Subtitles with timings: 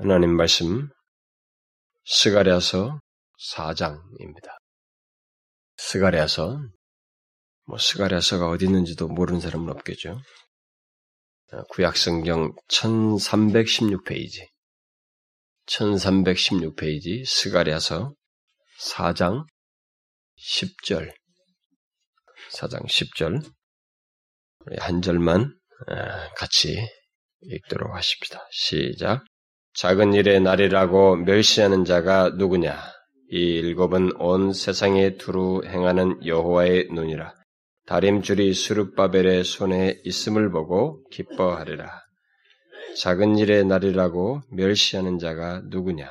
[0.00, 0.88] 하나님 말씀
[2.04, 2.98] 스가랴서
[3.52, 4.48] 4장입니다.
[5.76, 6.58] 스가랴서
[7.66, 10.20] 뭐 스가랴서가 어디 있는지도 모르는 사람은 없겠죠.
[11.70, 14.48] 구약 성경 1316페이지
[15.66, 18.14] 1316페이지 스가랴서
[18.80, 19.46] 4장
[20.36, 21.14] 10절
[22.50, 23.48] 4장 10절
[24.80, 25.56] 한 절만
[26.36, 26.84] 같이
[27.42, 28.44] 읽도록 하십시다.
[28.50, 29.24] 시작.
[29.74, 32.78] 작은 일의 날이라고 멸시하는 자가 누구냐?
[33.32, 37.34] 이 일곱은 온 세상에 두루 행하는 여호와의 눈이라.
[37.86, 41.90] 다림줄이 수르바벨의 손에 있음을 보고 기뻐하리라.
[42.98, 46.08] 작은 일의 날이라고 멸시하는 자가 누구냐?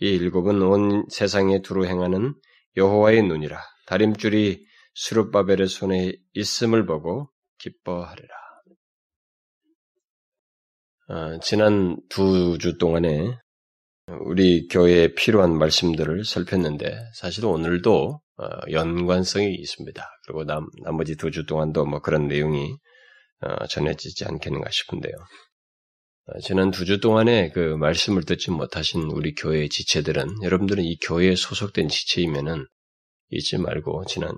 [0.00, 2.32] 이 일곱은 온 세상에 두루 행하는
[2.76, 3.60] 여호와의 눈이라.
[3.86, 4.64] 다림줄이
[4.94, 8.47] 수르바벨의 손에 있음을 보고 기뻐하리라.
[11.08, 13.38] 어, 지난 두 주 동안에
[14.26, 20.04] 우리 교회에 필요한 말씀들을 살폈는데 사실 오늘도 어, 연관성이 있습니다.
[20.26, 22.74] 그리고 남, 나머지 두 주 동안도 뭐 그런 내용이
[23.40, 25.12] 어, 전해지지 않겠는가 싶은데요.
[26.42, 31.88] 지난 두 주 동안에 그 말씀을 듣지 못하신 우리 교회의 지체들은 여러분들은 이 교회에 소속된
[31.88, 32.66] 지체이면은
[33.30, 34.32] 잊지 말고 지난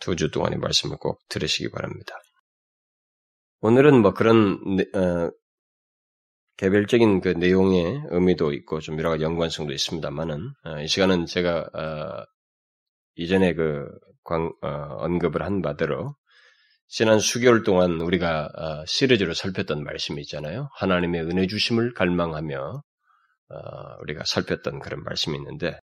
[0.00, 2.14] 두 주 동안의 말씀을 꼭 들으시기 바랍니다.
[3.60, 4.58] 오늘은 뭐 그런
[4.94, 5.30] 어,
[6.56, 12.24] 개별적인 그 내용의 의미도 있고 좀 여러 가지 연관성도 있습니다만은 어, 이 시간은 제가 어,
[13.16, 13.86] 이전에 그
[14.22, 16.14] 광, 어, 언급을 한 바대로
[16.86, 20.68] 지난 수개월 동안 우리가 어, 시리즈로 살폈던 말씀이 있잖아요.
[20.76, 22.82] 하나님의 은혜 주심을 갈망하며
[23.48, 23.56] 어,
[24.02, 25.78] 우리가 살폈던 그런 말씀이 있는데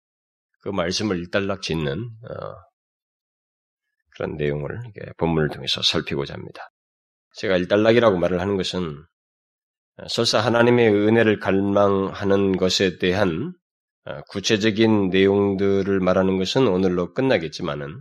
[0.60, 2.54] 그 말씀을 일단락 짓는 어,
[4.14, 4.78] 그런 내용을
[5.18, 6.70] 본문을 통해서 살피고자 합니다.
[7.34, 9.04] 제가 일단락이라고 말을 하는 것은
[10.08, 13.52] 설사 하나님의 은혜를 갈망하는 것에 대한
[14.04, 18.00] 어, 구체적인 내용들을 말하는 것은 오늘로 끝나겠지만은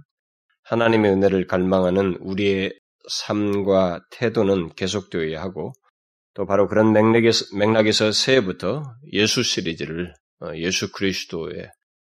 [0.63, 2.73] 하나님의 은혜를 갈망하는 우리의
[3.09, 5.73] 삶과 태도는 계속되어야 하고
[6.35, 11.69] 또 바로 그런 맥락에서, 맥락에서 새해부터 예수 시리즈를 어, 예수 그리스도의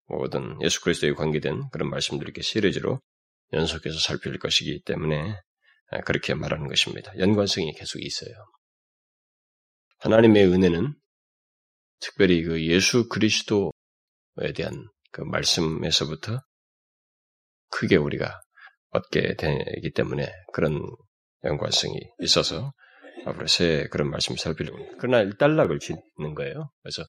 [0.06, 3.00] 모든 예수 그리스도에 관계된 그런 말씀들 이렇게 시리즈로
[3.52, 5.34] 연속해서 살필 것이기 때문에
[5.90, 7.12] 어, 그렇게 말하는 것입니다.
[7.18, 8.32] 연관성이 계속 있어요.
[10.02, 10.94] 하나님의 은혜는
[12.00, 13.70] 특별히 그 예수 그리스도에
[14.56, 16.40] 대한 그 말씀에서부터
[17.70, 18.40] 크게 우리가
[18.90, 20.80] 얻게 되기 때문에 그런
[21.44, 22.72] 연관성이 있어서
[23.26, 24.96] 앞으로 새 그런 말씀을 살피려고 합니다.
[24.98, 26.70] 그러나 일단락을 짓는 거예요.
[26.82, 27.04] 그래서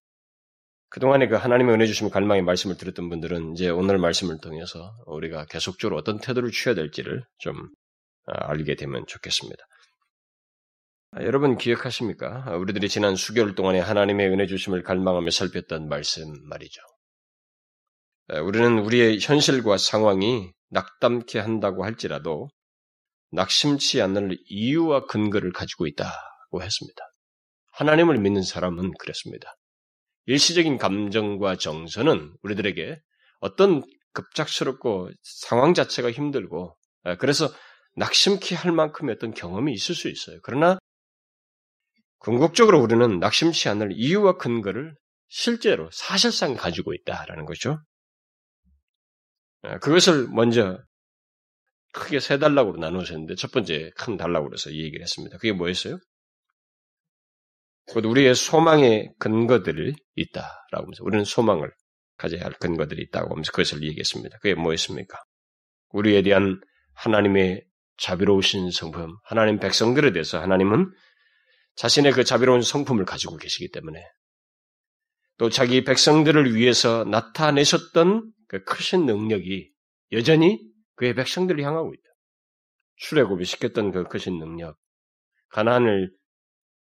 [0.89, 5.97] 그동안에 그 하나님의 은혜 주시면 갈망의 말씀을 들었던 분들은 이제 오늘 말씀을 통해서 우리가 계속적으로
[5.97, 7.55] 어떤 태도를 취해야 될지를 좀
[8.27, 9.63] 아, 알게 되면 좋겠습니다.
[11.15, 12.43] 아, 여러분 기억하십니까?
[12.47, 16.81] 아, 우리들이 지난 수개월 동안에 하나님의 은혜 주심을 갈망하며 살폈던 말씀 말이죠.
[18.29, 22.49] 아, 우리는 우리의 현실과 상황이 낙담케 한다고 할지라도
[23.31, 27.03] 낙심치 않을 이유와 근거를 가지고 있다고 했습니다.
[27.73, 29.55] 하나님을 믿는 사람은 그랬습니다.
[30.25, 32.99] 일시적인 감정과 정서는 우리들에게
[33.39, 36.75] 어떤 급작스럽고 상황 자체가 힘들고
[37.19, 37.49] 그래서
[37.95, 40.39] 낙심케 할 만큼의 어떤 경험이 있을 수 있어요.
[40.43, 40.79] 그러나
[42.23, 44.95] 궁극적으로 우리는 낙심치 않을 이유와 근거를
[45.27, 47.83] 실제로 사실상 가지고 있다라는 거죠.
[49.61, 50.79] 아, 그것을 먼저
[51.91, 55.37] 크게 세 단락으로 나누셨는데 첫 번째 큰 단락으로 해서 이 얘기를 했습니다.
[55.37, 55.99] 그게 뭐였어요?
[57.87, 61.71] 곧 우리의 소망의 근거들이 있다라고 하면서 우리는 소망을
[62.15, 64.37] 가져야 할 근거들이 있다고 하면서 그것을 얘기했습니다.
[64.37, 65.21] 그게 뭐였습니까?
[65.89, 66.61] 우리에 대한
[66.93, 67.65] 하나님의
[67.97, 70.89] 자비로우신 성품, 하나님 백성들에 대해서 하나님은
[71.75, 74.03] 자신의 그 자비로운 성품을 가지고 계시기 때문에
[75.37, 79.71] 또 자기 백성들을 위해서 나타내셨던 그 크신 능력이
[80.11, 80.59] 여전히
[80.95, 82.03] 그의 백성들을 향하고 있다.
[82.97, 84.77] 출애굽이 시켰던 그 크신 능력,
[85.49, 86.11] 가난을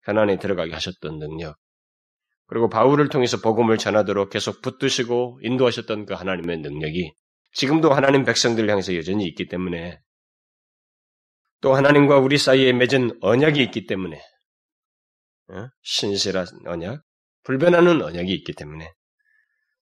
[0.02, 1.56] 가난에 들어가게 하셨던 능력,
[2.46, 7.12] 그리고 바울을 통해서 복음을 전하도록 계속 붙드시고 인도하셨던 그 하나님의 능력이
[7.52, 9.98] 지금도 하나님 백성들을 향해서 여전히 있기 때문에
[11.60, 14.35] 또 하나님과 우리 사이에 맺은 언약이 있기 때문에 어?
[15.82, 17.02] 신실한 언약,
[17.44, 18.92] 불변하는 언약이 있기 때문에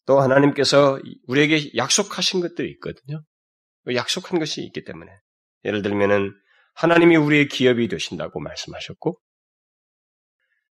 [0.06, 3.22] 또 하나님께서 우리에게 약속하신 것들이 있거든요.
[3.84, 5.11] 그 약속한 것이 있기 때문에
[5.64, 6.32] 예를 들면은
[6.75, 9.19] 하나님이 우리의 기업이 되신다고 말씀하셨고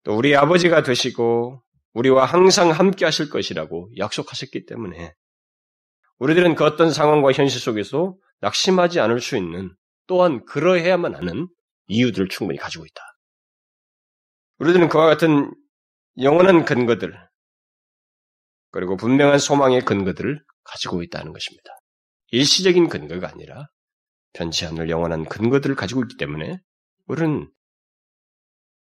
[0.04, 5.14] 또 우리 아버지가 되시고 우리와 항상 함께 하실 것이라고 약속하셨기 때문에
[6.18, 9.76] 우리들은 그 어떤 상황과 현실 속에서 낙심하지 않을 수 있는
[10.08, 11.48] 또한 그러해야만 하는
[11.88, 13.11] 이유들을 충분히 가지고 있다.
[14.62, 15.52] 우리들은 그와 같은
[16.20, 17.18] 영원한 근거들,
[18.70, 21.72] 그리고 분명한 소망의 근거들을 가지고 있다는 것입니다.
[22.28, 23.66] 일시적인 근거가 아니라
[24.34, 26.60] 변치 않을 영원한 근거들을 가지고 있기 때문에
[27.08, 27.52] 우리는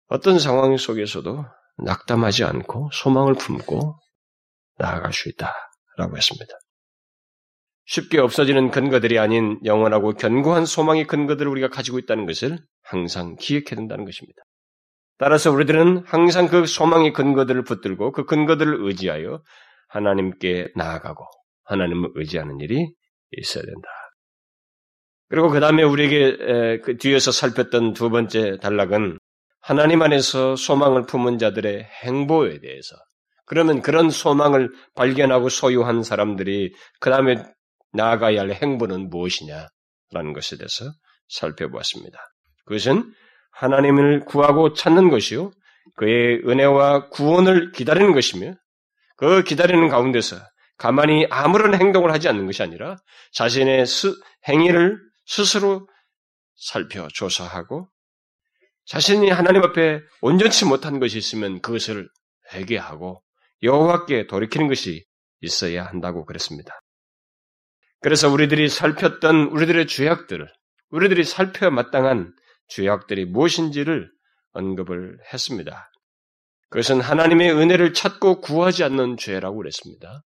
[0.05, 1.45] 어떤 상황 속에서도
[1.83, 3.99] 낙담하지 않고 소망을 품고
[4.77, 6.53] 나아갈 수 있다라고 했습니다.
[7.85, 14.05] 쉽게 없어지는 근거들이 아닌 영원하고 견고한 소망의 근거들을 우리가 가지고 있다는 것을 항상 기억해야 된다는
[14.05, 14.43] 것입니다.
[15.21, 19.43] 따라서 우리들은 항상 그 소망의 근거들을 붙들고 그 근거들을 의지하여
[19.87, 21.23] 하나님께 나아가고
[21.65, 22.91] 하나님을 의지하는 일이
[23.29, 23.87] 있어야 된다.
[25.29, 29.19] 그리고 그 다음에 우리에게 그 뒤에서 살폈던 두 번째 단락은
[29.61, 32.95] 하나님 안에서 소망을 품은 자들의 행보에 대해서
[33.45, 37.35] 그러면 그런 소망을 발견하고 소유한 사람들이 그 다음에
[37.93, 40.85] 나아가야 할 행보는 무엇이냐라는 것에 대해서
[41.27, 42.17] 살펴보았습니다.
[42.65, 43.13] 그것은
[43.51, 45.51] 하나님을 구하고 찾는 것이요.
[45.97, 48.53] 그의 은혜와 구원을 기다리는 것이며
[49.17, 50.37] 그 기다리는 가운데서
[50.77, 52.97] 가만히 아무런 행동을 하지 않는 것이 아니라
[53.33, 54.13] 자신의 스,
[54.47, 55.87] 행위를 스스로
[56.55, 57.87] 살펴 조사하고
[58.85, 62.09] 자신이 하나님 앞에 온전치 못한 것이 있으면 그것을
[62.53, 63.21] 회개하고
[63.63, 65.05] 여호와께 돌이키는 것이
[65.41, 66.79] 있어야 한다고 그랬습니다.
[68.01, 70.47] 그래서 우리들이 살폈던 우리들의 죄악들을
[70.89, 72.33] 우리들이 살펴야 마땅한
[72.71, 74.09] 죄악들이 무엇인지를
[74.53, 75.91] 언급을 했습니다.
[76.69, 80.23] 그것은 하나님의 은혜를 찾고 구하지 않는 죄라고 그랬습니다.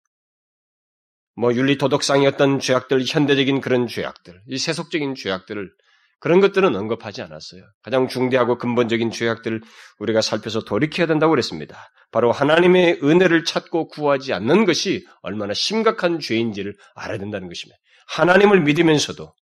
[1.35, 5.71] 뭐 윤리 도덕상의 어떤 죄악들, 현대적인 그런 죄악들, 이 세속적인 죄악들을
[6.19, 7.63] 그런 것들은 언급하지 않았어요.
[7.81, 9.61] 가장 중대하고 근본적인 죄악들을
[9.99, 11.89] 우리가 살펴서 돌이켜야 된다고 그랬습니다.
[12.11, 17.77] 바로 하나님의 은혜를 찾고 구하지 않는 것이 얼마나 심각한 죄인지를 알아야 된다는 것입니다.
[18.07, 19.33] 하나님을 믿으면서도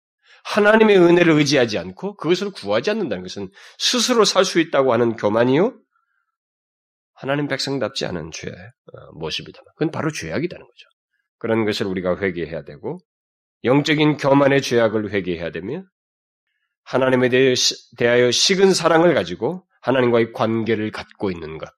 [0.44, 5.77] 하나님의 은혜를 의지하지 않고 그것을 구하지 않는다는 것은 스스로 살 수 있다고 하는 교만이요.
[7.13, 9.62] 하나님 백성답지 않은 죄 어, 모습이다.
[9.75, 10.89] 그건 바로 죄악이라는 거죠.
[11.38, 13.00] 그런 것을 우리가 회개해야 되고
[13.63, 15.83] 영적인 교만의 죄악을 회개해야 되며
[16.83, 17.30] 하나님에
[17.97, 21.69] 대하여 식은 사랑을 가지고 하나님과의 관계를 갖고 있는 것.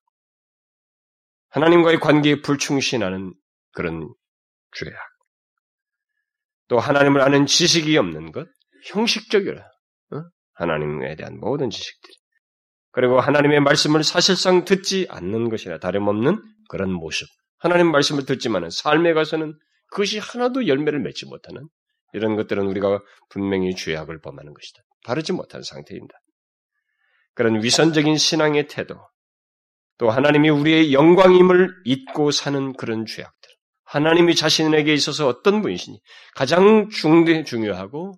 [1.50, 3.34] 하나님과의 관계에 불충신하는
[3.74, 4.13] 그런
[4.74, 5.11] 죄악.
[6.72, 8.48] 또 하나님을 아는 지식이 없는 것.
[8.86, 9.62] 형식적이라.
[9.62, 10.24] 어?
[10.54, 12.10] 하나님에 대한 모든 지식들.
[12.94, 17.28] 그리고 하나님의 말씀을 사실상 듣지 않는 것이나 다름없는 그런 모습.
[17.58, 19.54] 하나님 말씀을 듣지만은 삶에 가서는
[19.90, 21.68] 그것이 하나도 열매를 맺지 못하는
[22.14, 24.82] 이런 것들은 우리가 분명히 죄악을 범하는 것이다.
[25.06, 26.14] 바르지 못한 상태입니다.
[27.34, 28.96] 그런 위선적인 신앙의 태도,
[29.98, 33.41] 또 하나님이 우리의 영광임을 잊고 사는 그런 죄악들,
[33.92, 36.00] 하나님이 자신에게 있어서 어떤 분이시니
[36.34, 38.14] 가장 중대 중요하고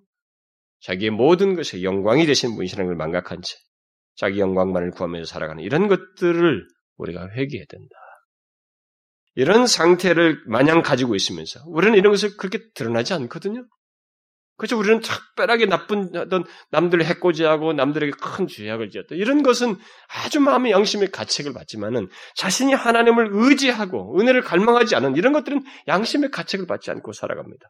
[0.82, 3.56] 자기의 모든 것에 영광이 되신 분이시라는 걸 망각한 채
[4.14, 7.96] 자기 영광만을 구하면서 살아가는 이런 것들을 우리가 회개해야 된다.
[9.34, 13.66] 이런 상태를 마냥 가지고 있으면서 우리는 이런 것을 그렇게 드러나지 않거든요.
[14.56, 14.78] 그렇죠.
[14.78, 19.16] 우리는 특별하게 나쁜 어떤 남들을 해코지하고 남들에게 큰 죄악을 지었다.
[19.16, 19.76] 이런 것은
[20.08, 26.66] 아주 마음의 양심의 가책을 받지만은 자신이 하나님을 의지하고 은혜를 갈망하지 않은 이런 것들은 양심의 가책을
[26.66, 27.66] 받지 않고 살아갑니다.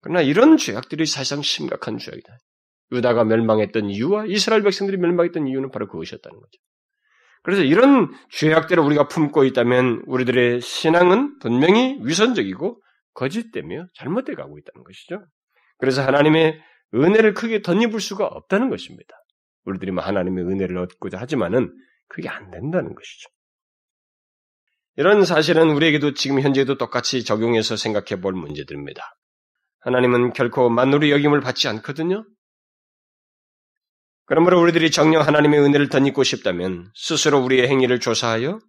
[0.00, 2.38] 그러나 이런 죄악들이 사실상 심각한 죄악이다.
[2.92, 6.52] 유다가 멸망했던 이유와 이스라엘 백성들이 멸망했던 이유는 바로 그것이었다는 거죠.
[7.42, 12.80] 그래서 이런 죄악들을 우리가 품고 있다면 우리들의 신앙은 분명히 위선적이고
[13.14, 15.24] 거짓되며 잘못돼 가고 있다는 것이죠.
[15.78, 16.60] 그래서 하나님의
[16.94, 19.16] 은혜를 크게 덧입을 수가 없다는 것입니다.
[19.64, 21.72] 우리들이 뭐 하나님의 은혜를 얻고자 하지만은
[22.08, 23.28] 그게 안 된다는 것이죠.
[24.96, 29.02] 이런 사실은 우리에게도 지금 현재도 똑같이 적용해서 생각해 볼 문제들입니다.
[29.80, 32.24] 하나님은 결코 만누리 여김을 받지 않거든요.
[34.26, 38.60] 그러므로 우리들이 정녕 하나님의 은혜를 덧입고 싶다면 스스로 우리의 행위를 조사하여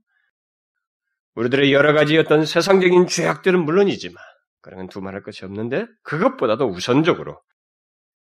[1.35, 4.15] 우리들의 여러 가지 어떤 세상적인 죄악들은 물론이지만
[4.63, 7.39] 그러면 두말할 것이 없는데 그것보다도 우선적으로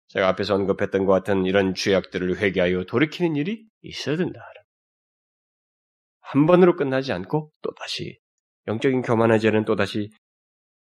[0.09, 4.41] 제가 앞에서 언급했던 것 같은 이런 죄악들을 회개하여 돌이키는 일이 있어야 된다.
[6.21, 8.19] 한 번으로 끝나지 않고 또다시
[8.67, 10.11] 영적인 교만의 죄는 또다시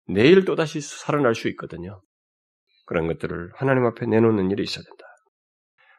[0.06, 2.02] 내일 또다시 살아날 수 있거든요.
[2.86, 5.04] 그런 것들을 하나님 앞에 내놓는 일이 있어야 된다.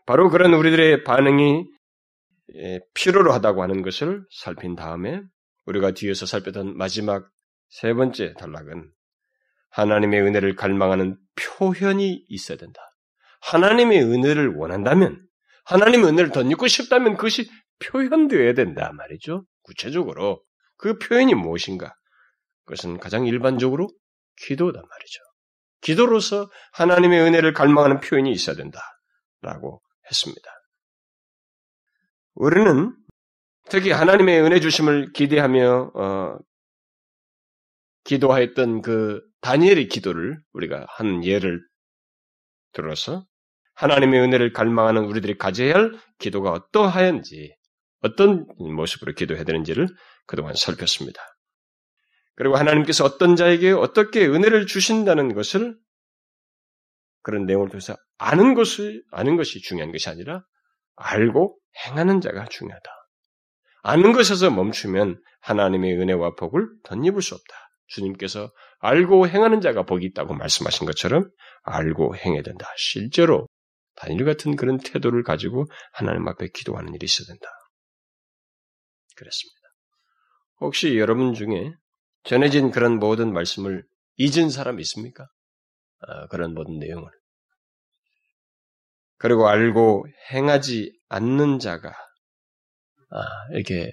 [0.06, 1.66] 바로 그런 우리들의 반응이
[2.56, 5.22] 예, 필요로 하다고 하는 것을 살핀 다음에
[5.66, 7.30] 우리가 뒤에서 살펴던 마지막
[7.70, 8.92] 세 번째 단락은
[9.74, 12.80] 하나님의 은혜를 갈망하는 표현이 있어야 된다.
[13.42, 15.26] 하나님의 은혜를 원한다면,
[15.66, 17.50] 하나님의 은혜를 덧입고 싶다면 그것이
[17.80, 19.46] 표현되어야 된다 말이죠.
[19.64, 20.44] 구체적으로
[20.78, 21.96] 그 표현이 무엇인가?
[22.66, 23.90] 그것은 가장 일반적으로
[24.38, 25.20] 기도다 말이죠.
[25.82, 28.80] 기도로서 하나님의 은혜를 갈망하는 표현이 있어야 된다
[29.42, 30.50] 라고 했습니다.
[32.36, 32.96] 우리는
[33.70, 36.38] 특히 하나님의 은혜 주심을 기대하며 어,
[38.04, 41.62] 기도하였던 그 다니엘의 기도를 우리가 한 예를
[42.72, 43.26] 들어서
[43.76, 47.56] 하나님의 은혜를 갈망하는 우리들이 가져야 할 기도가 어떠하였는지
[48.02, 49.88] 어떤 모습으로 기도해야 되는지를
[50.26, 51.22] 그동안 살폈습니다.
[52.36, 55.78] 그리고 하나님께서 어떤 자에게 어떻게 은혜를 주신다는 것을
[57.22, 60.44] 그런 내용을 통해서 아는 것을 아는 것이 중요한 것이 아니라
[60.96, 62.90] 알고 행하는 자가 중요하다.
[63.84, 67.63] 아는 것에서 멈추면 하나님의 은혜와 복을 덧입을 수 없다.
[67.88, 71.30] 주님께서 알고 행하는 자가 복이 있다고 말씀하신 것처럼
[71.64, 72.68] 알고 행해야 된다.
[72.78, 73.48] 실제로
[73.96, 77.48] 단일 같은 그런 태도를 가지고 하나님 앞에 기도하는 일이 있어야 된다.
[79.16, 79.60] 그렇습니다.
[80.60, 81.72] 혹시 여러분 중에
[82.24, 83.86] 전해진 그런 모든 말씀을
[84.16, 85.28] 잊은 사람 있습니까?
[86.00, 87.10] 아, 그런 모든 내용을.
[89.18, 93.24] 그리고 알고 행하지 않는 자가 아,
[93.54, 93.92] 이렇게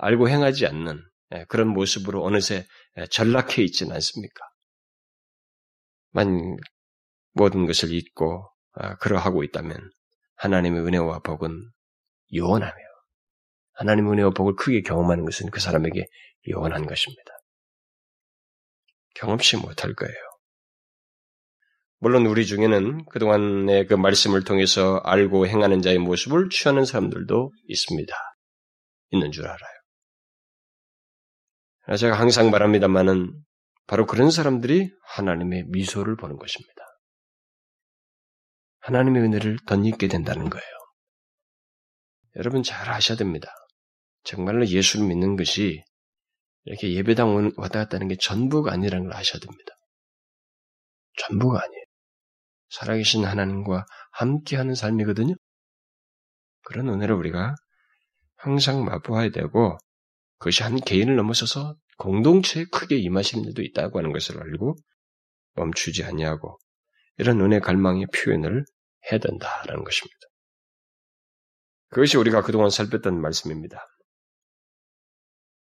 [0.00, 1.00] 알고 행하지 않는
[1.34, 2.64] 예, 그런 모습으로 어느새 예,
[3.10, 4.44] 전락해 있지는 않습니까?
[6.10, 6.56] 만
[7.32, 9.76] 모든 것을 잊고 아, 그러하고 있다면
[10.36, 11.50] 하나님의 은혜와 복은
[12.34, 12.72] 요원하며
[13.74, 16.06] 하나님의 은혜와 복을 크게 경험하는 것은 그 사람에게
[16.48, 17.32] 요원한 것입니다.
[19.16, 20.14] 경험치 못할 거예요.
[21.98, 28.14] 물론 우리 중에는 그동안의 그 말씀을 통해서 알고 행하는 자의 모습을 취하는 사람들도 있습니다.
[29.10, 29.73] 있는 줄 알아요.
[31.98, 33.32] 제가 항상 말합니다만은
[33.86, 36.72] 바로 그런 사람들이 하나님의 미소를 보는 것입니다.
[38.80, 40.64] 하나님의 은혜를 덧입게 된다는 거예요.
[42.36, 43.48] 여러분 잘 아셔야 됩니다.
[44.24, 45.82] 정말로 예수를 믿는 것이
[46.64, 49.74] 이렇게 예배당 왔다 갔다 하는 게 전부가 아니라는 걸 아셔야 됩니다.
[51.18, 51.84] 전부가 아니에요.
[52.70, 55.34] 살아계신 하나님과 함께하는 삶이거든요.
[56.62, 57.54] 그런 은혜를 우리가
[58.36, 59.78] 항상 맛보아야 되고
[60.44, 64.76] 그것이 한 개인을 넘어서서 공동체에 크게 임하시는 일도 있다고 하는 것을 알고
[65.54, 66.58] 멈추지 아니하고
[67.16, 68.66] 이런 은혜 갈망의 표현을
[69.10, 70.18] 해야 된다라는 것입니다.
[71.88, 73.86] 그것이 우리가 그동안 살폈던 말씀입니다.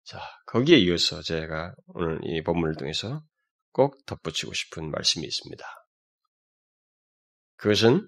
[0.03, 3.23] 자, 거기에 이어서 제가 오늘 이 본문을 통해서
[3.71, 5.65] 꼭 덧붙이고 싶은 말씀이 있습니다.
[7.55, 8.05] 그것은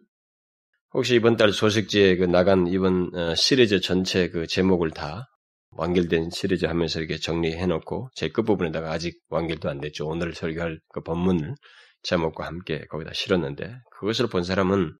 [0.91, 5.29] 혹시 이번 달 소식지에 그 나간 이번 어, 시리즈 전체 그 제목을 다
[5.75, 10.07] 완결된 시리즈 하면서 이렇게 정리해 놓고 제 끝부분에다가 아직 완결도 안 됐죠.
[10.07, 11.55] 오늘 설교할 그 본문을
[12.01, 14.97] 제목과 함께 거기다 실었는데 그것을 본 사람은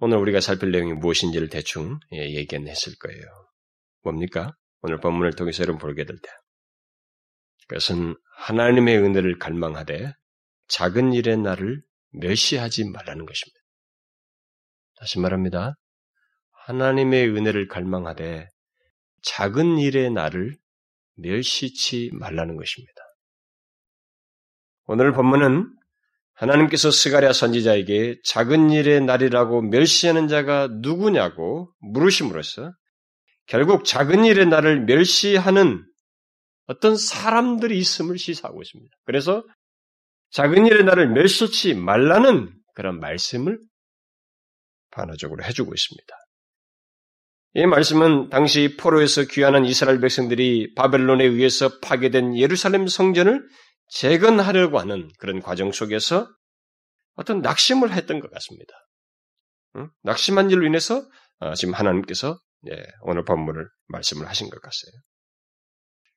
[0.00, 3.22] 오늘 우리가 살필 내용이 무엇인지를 대충 예, 얘기했을 거예요.
[4.02, 4.52] 뭡니까?
[4.80, 6.28] 오늘 본문을 통해서 여러분 보게 될 때.
[7.68, 10.12] 그것은 하나님의 은혜를 갈망하되
[10.68, 11.82] 작은 일의 날을
[12.12, 13.58] 멸시하지 말라는 것입니다.
[14.96, 15.74] 다시 말합니다.
[16.66, 18.48] 하나님의 은혜를 갈망하되
[19.22, 20.56] 작은 일의 날을
[21.16, 23.02] 멸시치 말라는 것입니다.
[24.86, 25.74] 오늘 본문은
[26.34, 32.72] 하나님께서 스가랴 선지자에게 작은 일의 날이라고 멸시하는 자가 누구냐고 물으심으로써
[33.46, 35.84] 결국 작은 일의 날을 멸시하는
[36.66, 38.96] 어떤 사람들이 있음을 시사하고 있습니다.
[39.04, 39.44] 그래서
[40.30, 43.58] 작은 일의 날을 멸시치 말라는 그런 말씀을
[44.90, 46.14] 반어적으로 해주고 있습니다.
[47.58, 53.44] 이 말씀은 당시 포로에서 귀환한 이스라엘 백성들이 바벨론에 의해서 파괴된 예루살렘 성전을
[53.88, 56.28] 재건하려고 하는 그런 과정 속에서
[57.16, 58.72] 어떤 낙심을 했던 것 같습니다.
[59.74, 59.90] 응?
[60.04, 61.04] 낙심한 일로 인해서
[61.40, 62.38] 어, 지금 하나님께서
[62.70, 64.92] 예, 오늘 본문을 말씀을 하신 것 같아요.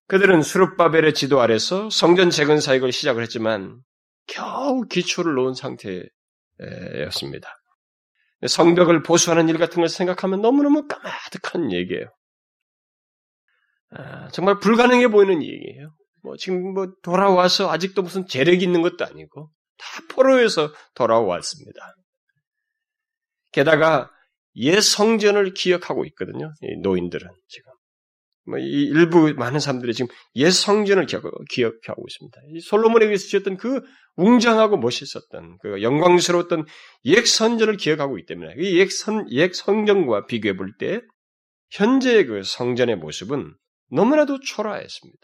[0.09, 3.81] 그들은 수룹바벨의 지도 아래서 성전 재건 사역을 시작을 했지만
[4.27, 7.60] 겨우 기초를 놓은 상태였습니다.
[8.47, 12.05] 성벽을 보수하는 일 같은 걸 생각하면 너무너무 까마득한 얘기예요.
[13.91, 15.93] 아, 정말 불가능해 보이는 얘기예요.
[16.23, 21.95] 뭐 지금 뭐 돌아와서 아직도 무슨 재력이 있는 것도 아니고 다 포로에서 돌아왔습니다.
[23.51, 24.11] 게다가
[24.55, 26.53] 옛 성전을 기억하고 있거든요.
[26.83, 27.70] 노인들은 지금.
[28.51, 32.41] 뭐이 일부 많은 사람들이 지금 옛 성전을 기억하고 있습니다.
[32.53, 33.81] 이 솔로몬에 의해서 지었던 그
[34.15, 36.65] 웅장하고 멋있었던 그 영광스러웠던
[37.05, 38.89] 옛 성전을 기억하고 있기 때문에 이옛
[39.31, 41.01] 옛 성전과 비교해 볼 때
[41.71, 43.55] 현재의 그 성전의 모습은
[43.91, 45.19] 너무나도 초라했습니다.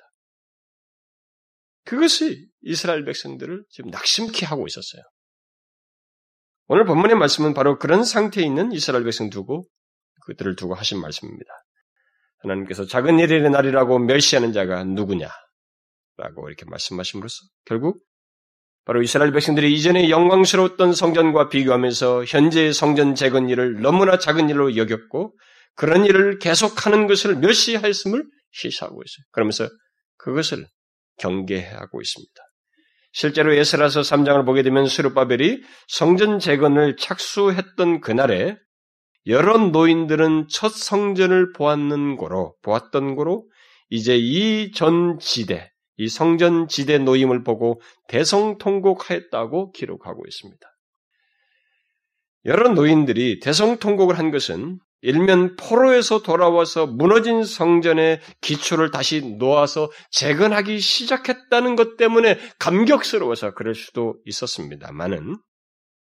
[1.86, 5.04] 그것이 이스라엘 백성들을 지금 낙심케 하고 있었어요.
[6.68, 9.68] 오늘 본문의 말씀은 바로 그런 상태에 있는 이스라엘 백성 두고
[10.26, 11.50] 그들을 두고 하신 말씀입니다.
[12.40, 15.30] 하나님께서 작은 일의 날이라고 멸시하는 자가 누구냐?
[16.18, 18.04] 라고 이렇게 말씀하심으로써 결국
[18.86, 25.38] 바로 이스라엘 백성들이 이전에 영광스러웠던 성전과 비교하면서 현재의 성전 재건 일을 너무나 작은 일로 여겼고
[25.76, 29.26] 그런 일을 계속하는 것을 멸시하였음을 시사하고 있어요.
[29.32, 29.68] 그러면서
[30.18, 30.66] 그것을
[31.18, 32.34] 경계하고 있습니다.
[33.12, 38.58] 실제로 에스라서 3장을 보게 되면 스루바벨이 성전 재건을 착수했던 그날에
[39.28, 43.50] 여러 노인들은 첫 성전을 보았는 고로 보았던 고로
[43.90, 50.68] 이제 이 전 지대 이 성전 지대 노임을 보고 대성통곡하였다고 기록하고 있습니다.
[52.46, 61.76] 여러 노인들이 대성통곡을 한 것은 일면 포로에서 돌아와서 무너진 성전의 기초를 다시 놓아서 재건하기 시작했다는
[61.76, 65.38] 것 때문에 감격스러워서 그럴 수도 있었습니다만은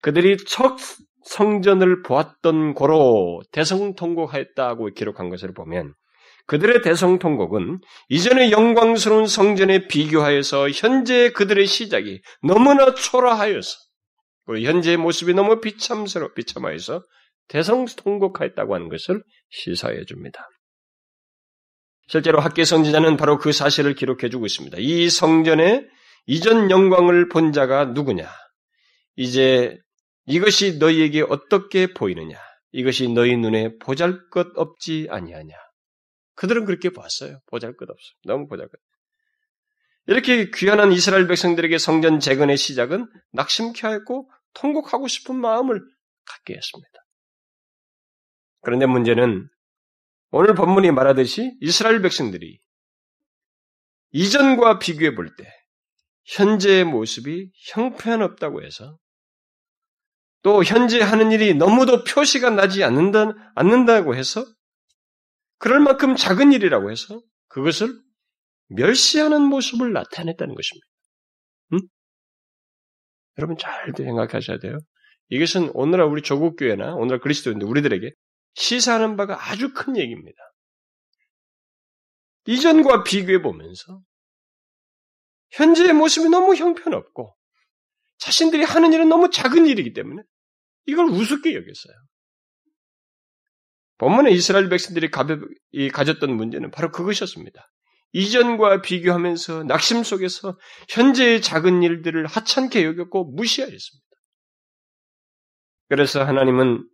[0.01, 0.77] 그들이 첫
[1.25, 5.95] 성전을 보았던 고로 대성통곡하였다고 기록한 것을 보면
[6.47, 13.77] 그들의 대성통곡은 이전의 영광스러운 성전에 비교하여서 현재 그들의 시작이 너무나 초라하여서
[14.47, 17.03] 그리고 현재의 모습이 너무 비참스러 비참하여서
[17.49, 20.49] 대성통곡하였다고 하는 것을 시사해 줍니다.
[22.07, 24.79] 실제로 학계 선지자는 바로 그 사실을 기록해 주고 있습니다.
[24.81, 25.87] 이 성전의
[26.27, 28.27] 이전 영광을 본 자가 누구냐?
[29.17, 29.77] 이제
[30.29, 32.39] 이것이 너희에게 어떻게 보이느냐?
[32.73, 35.55] 이것이 너희 눈에 보잘 것 없지 아니하냐?
[36.35, 37.41] 그들은 그렇게 봤어요.
[37.47, 38.05] 보잘 것 없어.
[38.25, 38.79] 너무 보잘 것.
[40.07, 45.81] 이렇게 귀한한 이스라엘 백성들에게 성전 재건의 시작은 낙심케 하였고 통곡하고 싶은 마음을
[46.25, 46.91] 갖게 했습니다.
[48.63, 49.49] 그런데 문제는
[50.31, 52.59] 오늘 본문이 말하듯이 이스라엘 백성들이
[54.11, 55.45] 이전과 비교해 볼 때
[56.25, 58.99] 현재의 모습이 형편없다고 해서
[60.43, 64.45] 또 현재 하는 일이 너무도 표시가 나지 않는다, 않는다고 해서
[65.59, 68.01] 그럴 만큼 작은 일이라고 해서 그것을
[68.69, 70.87] 멸시하는 모습을 나타냈다는 것입니다.
[71.73, 71.79] 응?
[73.39, 74.79] 여러분 잘 생각하셔야 돼요.
[75.31, 78.11] 이것은 오늘날 우리 조국교회나 오늘날 그리스도인들 우리들에게
[78.55, 80.39] 시사하는 바가 아주 큰 얘기입니다.
[82.47, 84.01] 이전과 비교해 보면서
[85.51, 87.38] 현재의 모습이 너무 형편없고
[88.19, 90.23] 자신들이 하는 일은 너무 작은 일이기 때문에
[90.87, 91.95] 이걸 우습게 여겼어요.
[93.99, 95.11] 본문에 이스라엘 백성들이
[95.93, 97.67] 가졌던 문제는 바로 그것이었습니다.
[98.13, 100.57] 이전과 비교하면서 낙심 속에서
[100.89, 104.09] 현재의 작은 일들을 하찮게 여겼고 무시하였습니다.
[105.89, 106.89] 그래서 하나님은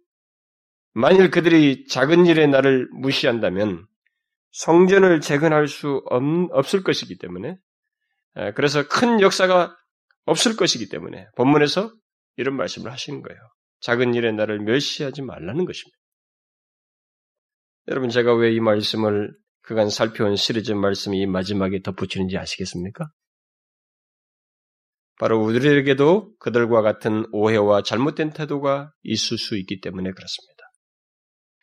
[0.93, 3.87] 만일 그들이 작은 일에 나를 무시한다면
[4.53, 7.57] 성전을 재건할 수 없, 을 것이기 때문에
[8.55, 9.77] 그래서 큰 역사가
[10.25, 11.93] 없을 것이기 때문에 본문에서
[12.37, 13.41] 이런 말씀을 하시는 거예요.
[13.81, 15.97] 작은 일에 나를 멸시하지 말라는 것입니다.
[17.89, 23.09] 여러분 제가 왜 이 말씀을 그간 살펴온 시리즈 말씀이 이 마지막에 덧붙이는지 아시겠습니까?
[25.19, 30.65] 바로 우리에게도 그들과 같은 오해와 잘못된 태도가 있을 수 있기 때문에 그렇습니다.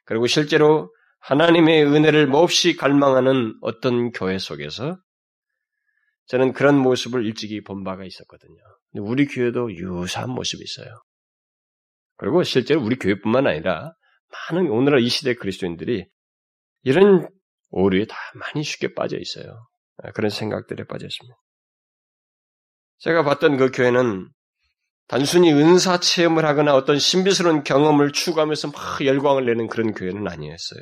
[0.05, 4.97] 그리고 실제로 하나님의 은혜를 몹시 갈망하는 어떤 교회 속에서
[6.31, 8.55] 저는 그런 모습을 일찍이 본 바가 있었거든요.
[8.93, 11.03] 우리 교회도 유사한 모습이 있어요.
[12.15, 13.91] 그리고 실제로 우리 교회뿐만 아니라
[14.49, 16.07] 많은 오늘날 이 시대 그리스도인들이
[16.83, 17.27] 이런
[17.71, 19.67] 오류에 다 많이 쉽게 빠져 있어요.
[20.13, 21.35] 그런 생각들에 빠져 있습니다.
[22.99, 24.29] 제가 봤던 그 교회는
[25.07, 30.81] 단순히 은사 체험을 하거나 어떤 신비스러운 경험을 추구하면서 막 열광을 내는 그런 교회는 아니었어요.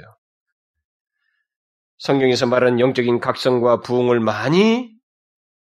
[1.97, 4.98] 성경에서 말하는 영적인 각성과 부흥을 많이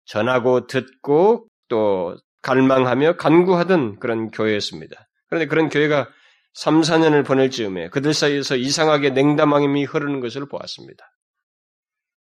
[0.06, 5.08] 전하고 듣고 또 갈망하며 간구하던 그런 교회였습니다.
[5.28, 6.10] 그런데 그런 교회가
[6.54, 11.06] 3, 4년을 보낼 즈음에 그들 사이에서 이상하게 냉담함이 흐르는 것을 보았습니다.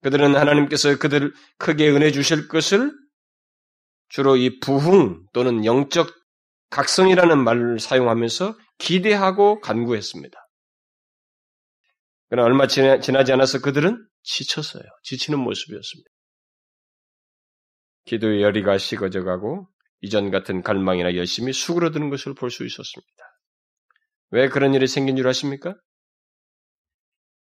[0.03, 2.93] 그들은 하나님께서 그들을 크게 은혜 주실 것을
[4.09, 6.15] 주로 이 부흥 또는 영적
[6.71, 10.39] 각성이라는 말을 사용하면서 기대하고 간구했습니다.
[12.29, 14.83] 그러나 얼마 지나, 지나지 않아서 그들은 지쳤어요.
[15.03, 16.11] 지치는 모습이었습니다.
[18.09, 19.69] 기도의 열의가 식어져 가고
[20.01, 23.25] 이전 같은 갈망이나 열심히 수그러드는 것을 볼 수 있었습니다.
[24.31, 25.75] 왜 그런 일이 생긴 줄 아십니까?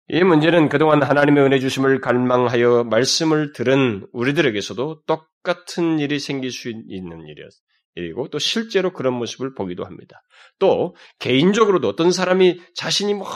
[0.09, 7.27] 이 문제는 그동안 하나님의 은혜 주심을 갈망하여 말씀을 들은 우리들에게서도 똑같은 일이 생길 수 있는
[7.27, 7.51] 일이었,
[7.95, 10.21] 일이고 또 실제로 그런 모습을 보기도 합니다.
[10.59, 13.27] 또 개인적으로도 어떤 사람이 자신이 막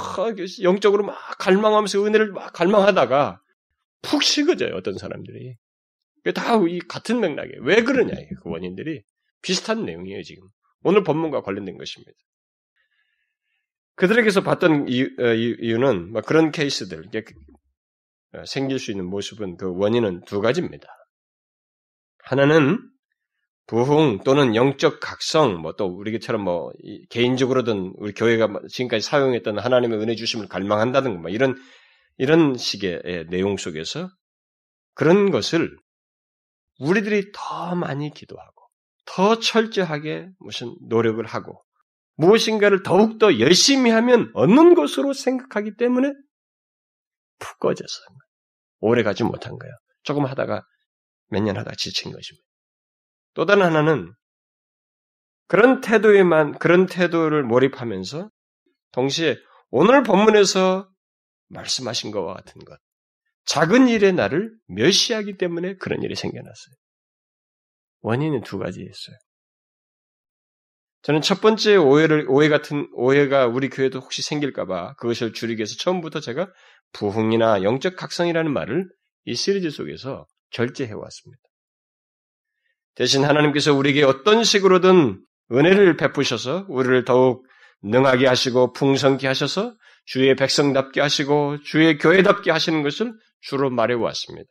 [0.62, 3.40] 영적으로 막 갈망하면서 은혜를 막 갈망하다가
[4.02, 4.74] 푹 식어져요.
[4.74, 5.56] 어떤 사람들이.
[6.32, 7.62] 다 이 같은 맥락이에요.
[7.62, 9.02] 왜 그러냐, 그 원인들이.
[9.42, 10.48] 비슷한 내용이에요, 지금.
[10.82, 12.12] 오늘 본문과 관련된 것입니다.
[13.96, 17.08] 그들에게서 봤던 이유, 어, 는 그런 케이스들,
[18.34, 20.86] 어, 생길 수 있는 모습은 그 원인은 두 가지입니다.
[22.24, 22.78] 하나는
[23.66, 26.72] 부흥 또는 영적 각성, 뭐 또 우리처럼 뭐
[27.10, 31.54] 개인적으로든 우리 교회가 지금까지 사용했던 하나님의 은혜 주심을 갈망한다든가 뭐 이런
[32.16, 34.08] 이런 식의 내용 속에서
[34.94, 35.76] 그런 것을
[36.78, 38.52] 우리들이 더 많이 기도하고
[39.04, 41.62] 더 철저하게 무슨 노력을 하고
[42.16, 46.12] 무엇인가를 더욱더 열심히 하면 얻는 것으로 생각하기 때문에
[47.38, 48.00] 푹 꺼져서
[48.80, 49.72] 오래 가지 못한 거예요.
[50.02, 50.62] 조금 하다가
[51.30, 52.44] 몇 년 하다가 지친 것입니다.
[53.34, 54.12] 또 다른 하나는
[55.46, 58.30] 그런 태도에만 그런 태도를 몰입하면서
[58.92, 59.36] 동시에
[59.70, 60.90] 오늘 본문에서
[61.48, 62.78] 말씀하신 것과 같은 것
[63.48, 66.74] 작은 일에 나를 멸시하기 때문에 그런 일이 생겨났어요.
[68.00, 69.16] 원인은 두 가지였어요.
[71.02, 76.20] 저는 첫 번째 오해를, 오해 같은, 오해가 우리 교회도 혹시 생길까봐 그것을 줄이기 위해서 처음부터
[76.20, 76.52] 제가
[76.92, 78.86] 부흥이나 영적 각성이라는 말을
[79.24, 81.42] 이 시리즈 속에서 절제해왔습니다.
[82.96, 87.46] 대신 하나님께서 우리에게 어떤 식으로든 은혜를 베푸셔서 우리를 더욱
[87.82, 94.50] 능하게 하시고 풍성케 하셔서 주의 백성답게 하시고 주의 교회답게 하시는 것을 주로 말해왔습니다.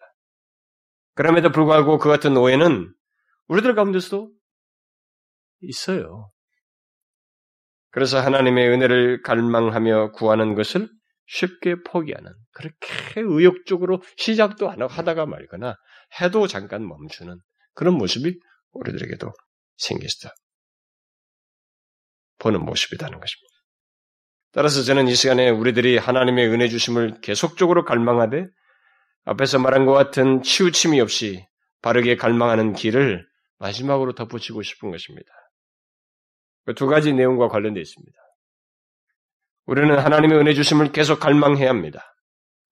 [1.15, 2.93] 그럼에도 불구하고 그 같은 오해는
[3.47, 4.31] 우리들 가운데서도
[5.61, 6.31] 있어요.
[7.89, 10.87] 그래서 하나님의 은혜를 갈망하며 구하는 것을
[11.25, 15.75] 쉽게 포기하는 그렇게 의욕적으로 시작도 안 하다가 말거나
[16.21, 17.39] 해도 잠깐 멈추는
[17.73, 18.39] 그런 모습이
[18.71, 19.31] 우리들에게도
[19.77, 20.33] 생기시다.
[22.39, 23.53] 보는 모습이라는 것입니다.
[24.51, 28.45] 따라서 저는 이 시간에 우리들이 하나님의 은혜 주심을 계속적으로 갈망하되
[29.27, 31.45] 앞에서 말한 것 같은 치우침이 없이
[31.81, 33.27] 바르게 갈망하는 길을
[33.59, 35.29] 마지막으로 덧붙이고 싶은 것입니다.
[36.65, 38.17] 그 두 가지 내용과 관련되어 있습니다.
[39.65, 42.15] 우리는 하나님의 은혜 주심을 계속 갈망해야 합니다.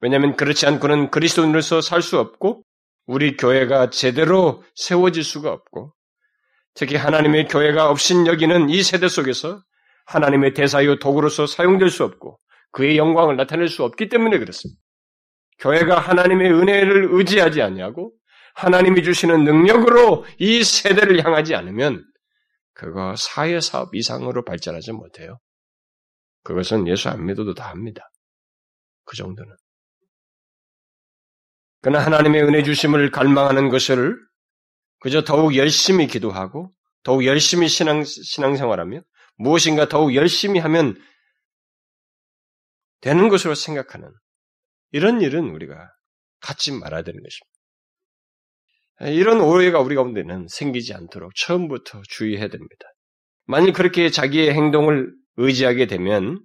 [0.01, 2.63] 왜냐하면 그렇지 않고는 그리스도인으로서 살 수 없고
[3.05, 5.93] 우리 교회가 제대로 세워질 수가 없고
[6.73, 9.61] 특히 하나님의 교회가 없인 여기는 이 세대 속에서
[10.05, 12.39] 하나님의 대사요 도구로서 사용될 수 없고
[12.71, 14.81] 그의 영광을 나타낼 수 없기 때문에 그렇습니다.
[15.59, 18.13] 교회가 하나님의 은혜를 의지하지 않냐고
[18.55, 22.05] 하나님이 주시는 능력으로 이 세대를 향하지 않으면
[22.73, 25.39] 그거 사회 사업 이상으로 발전하지 못해요.
[26.43, 28.09] 그것은 예수 안 믿어도 다 합니다.
[29.05, 29.55] 그 정도는.
[31.81, 34.17] 그러나 하나님의 은혜 주심을 갈망하는 것을
[34.99, 39.01] 그저 더욱 열심히 기도하고 더욱 열심히 신앙, 신앙생활하며
[39.37, 40.99] 무엇인가 더욱 열심히 하면
[43.01, 44.11] 되는 것으로 생각하는
[44.95, 45.91] 이런 일은 우리가
[46.39, 47.53] 갖지 말아야 되는 것입니다.
[49.13, 52.85] 이런 오해가 우리 가운데는 생기지 않도록 처음부터 주의해야 됩니다.
[53.43, 56.41] 만일 그렇게 자기의 행동을 의지하게 되면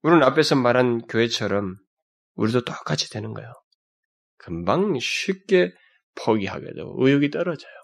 [0.00, 1.76] 우리는 앞에서 말한 교회처럼
[2.36, 3.52] 우리도 똑같이 되는 거예요.
[4.38, 5.74] 금방 쉽게
[6.14, 7.74] 포기하게 되고 의욕이 떨어져요.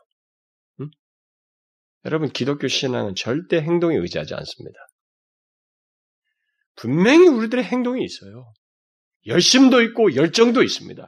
[0.81, 0.89] 응?
[2.07, 4.79] 여러분 기독교 신앙은 절대 행동에 의지하지 않습니다.
[6.77, 8.51] 분명히 우리들의 행동이 있어요.
[9.27, 11.07] 열심도 있고 열정도 있습니다.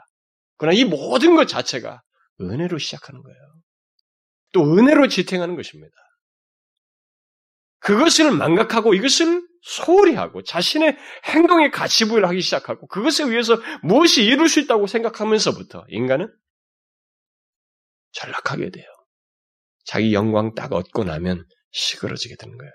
[0.56, 2.02] 그러나 이 모든 것 자체가
[2.40, 3.38] 은혜로 시작하는 거예요.
[4.52, 5.94] 또 은혜로 지탱하는 것입니다.
[7.80, 14.48] 그것을 망각하고 이것을 소홀히 하고 자신의 행동에 가치 부여를 하기 시작하고 그것에 의해서 무엇이 이룰
[14.48, 16.32] 수 있다고 생각하면서부터 인간은
[18.12, 18.84] 전락하게 돼요.
[19.84, 22.72] 자기 영광 딱 얻고 나면 시끄러지게 되는 거예요.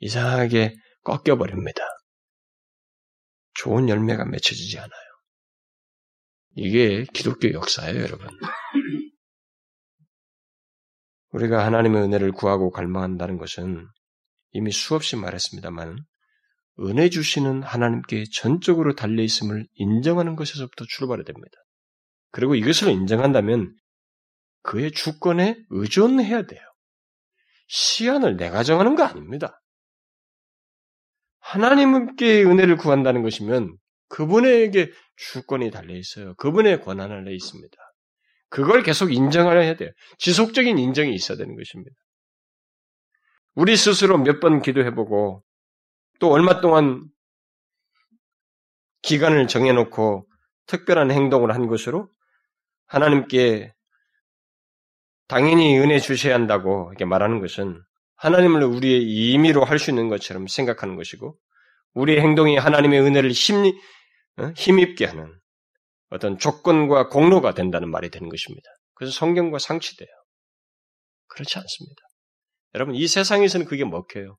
[0.00, 1.82] 이상하게 꺾여버립니다.
[3.62, 4.90] 좋은 열매가 맺혀지지 않아요.
[6.56, 8.26] 이게 기독교 역사예요, 여러분.
[11.30, 13.86] 우리가 하나님의 은혜를 구하고 갈망한다는 것은
[14.50, 15.96] 이미 수없이 말했습니다만
[16.80, 21.56] 은혜 주시는 하나님께 전적으로 달려 있음을 인정하는 것에서부터 출발해야 됩니다.
[22.32, 23.76] 그리고 이것을 인정한다면
[24.62, 26.60] 그의 주권에 의존해야 돼요.
[27.68, 29.61] 시안을 내가 정하는 거 아닙니다.
[31.42, 33.76] 하나님께 은혜를 구한다는 것이면
[34.08, 36.34] 그분에게 주권이 달려 있어요.
[36.36, 37.76] 그분의 권한 안에 있습니다.
[38.48, 39.90] 그걸 계속 인정하려 해야 돼요.
[40.18, 41.94] 지속적인 인정이 있어야 되는 것입니다.
[43.54, 45.42] 우리 스스로 몇 번 기도해보고
[46.20, 47.02] 또 얼마 동안
[49.02, 50.26] 기간을 정해놓고
[50.66, 52.08] 특별한 행동을 한 것으로
[52.86, 53.74] 하나님께
[55.28, 57.82] 당연히 은혜 주셔야 한다고 이렇게 말하는 것은
[58.22, 61.36] 하나님을 우리의 임의로 할 수 있는 것처럼 생각하는 것이고
[61.94, 63.64] 우리의 행동이 하나님의 은혜를 힘,
[64.38, 64.52] 어?
[64.56, 65.26] 힘입게 하는
[66.08, 68.68] 어떤 조건과 공로가 된다는 말이 되는 것입니다.
[68.94, 70.08] 그래서 성경과 상치돼요.
[71.28, 72.00] 그렇지 않습니다.
[72.74, 74.36] 여러분, 이 세상에서는 그게 먹혀요.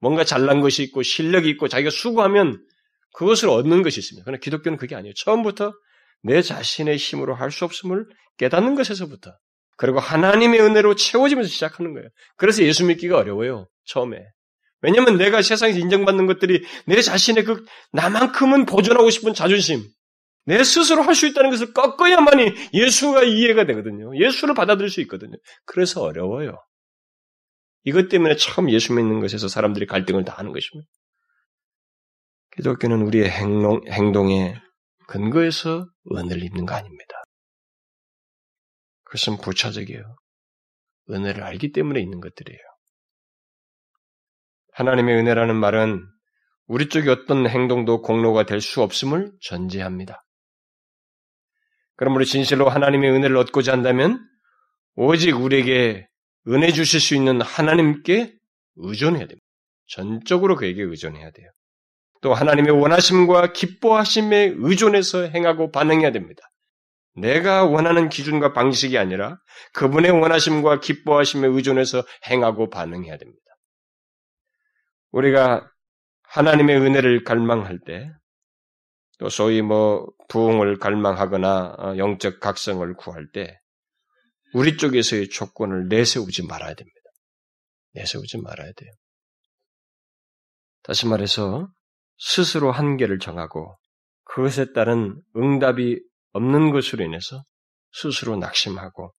[0.00, 2.64] 뭔가 잘난 것이 있고 실력이 있고 자기가 수고하면
[3.14, 4.24] 그것을 얻는 것이 있습니다.
[4.24, 5.12] 그러나 기독교는 그게 아니에요.
[5.14, 5.72] 처음부터
[6.22, 8.06] 내 자신의 힘으로 할 수 없음을
[8.38, 9.30] 깨닫는 것에서부터
[9.80, 12.10] 그리고 하나님의 은혜로 채워지면서 시작하는 거예요.
[12.36, 13.66] 그래서 예수 믿기가 어려워요.
[13.86, 14.18] 처음에.
[14.82, 19.82] 왜냐면 내가 세상에서 인정받는 것들이 내 자신의 그 나만큼은 보존하고 싶은 자존심,
[20.44, 24.14] 내 스스로 할 수 있다는 것을 꺾어야만이 예수가 이해가 되거든요.
[24.22, 25.32] 예수를 받아들일 수 있거든요.
[25.64, 26.58] 그래서 어려워요.
[27.84, 30.90] 이것 때문에 처음 예수 믿는 것에서 사람들이 갈등을 다 하는 것입니다.
[32.54, 34.56] 기독교는 우리의 행동, 행동에
[35.06, 37.19] 근거에서 은혜를 입는 거 아닙니다.
[39.10, 40.16] 그것은 부차적이에요.
[41.10, 42.60] 은혜를 알기 때문에 있는 것들이에요.
[44.72, 46.06] 하나님의 은혜라는 말은
[46.66, 50.24] 우리 쪽에 어떤 행동도 공로가 될 수 없음을 전제합니다.
[51.96, 54.24] 그러므로 진실로 하나님의 은혜를 얻고자 한다면
[54.94, 56.06] 오직 우리에게
[56.46, 58.32] 은혜 주실 수 있는 하나님께
[58.76, 59.44] 의존해야 됩니다.
[59.88, 61.50] 전적으로 그에게 의존해야 돼요.
[62.22, 66.42] 또 하나님의 원하심과 기뻐하심에 의존해서 행하고 반응해야 됩니다.
[67.14, 69.38] 내가 원하는 기준과 방식이 아니라
[69.74, 73.40] 그분의 원하심과 기뻐하심에 의존해서 행하고 반응해야 됩니다.
[75.10, 75.70] 우리가
[76.22, 78.10] 하나님의 은혜를 갈망할 때,
[79.18, 83.58] 또 소위 뭐 부흥을 갈망하거나 어, 영적 각성을 구할 때,
[84.54, 87.00] 우리 쪽에서의 조건을 내세우지 말아야 됩니다.
[87.94, 88.90] 내세우지 말아야 돼요.
[90.82, 91.68] 다시 말해서
[92.16, 93.76] 스스로 한계를 정하고
[94.24, 96.00] 그것에 따른 응답이
[96.32, 97.44] 없는 것으로 인해서
[97.92, 99.12] 스스로 낙심하고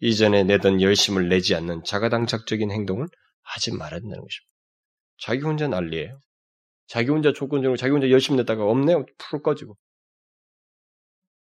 [0.00, 3.08] 이전에 내던 열심을 내지 않는 자가당착적인 행동을
[3.42, 4.54] 하지 말아야 된다는 것입니다.
[5.18, 6.20] 자기 혼자 난리예요.
[6.86, 9.06] 자기 혼자 조건적으로 자기 혼자 열심히 냈다가 없네요.
[9.18, 9.76] 풀 꺼지고.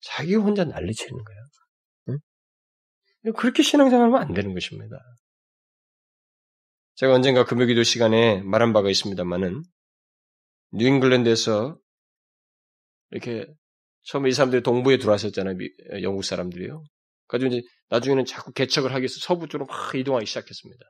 [0.01, 1.41] 자기 혼자 난리치는 거예요.
[2.11, 3.33] 응?
[3.33, 4.97] 그렇게 신앙생활하면 안 되는 것입니다.
[6.95, 9.63] 제가 언젠가 금요기도 시간에 말한 바가 있습니다만은
[10.73, 11.79] 뉴잉글랜드에서
[13.11, 13.47] 이렇게
[14.07, 15.57] 처음에 이 사람들이 동부에 들어왔었잖아요.
[16.03, 16.83] 영국 사람들이요.
[17.29, 20.85] 그래서 이제 나중에는 자꾸 개척을 하기 위해서 서부 쪽으로 막 이동하기 시작했습니다.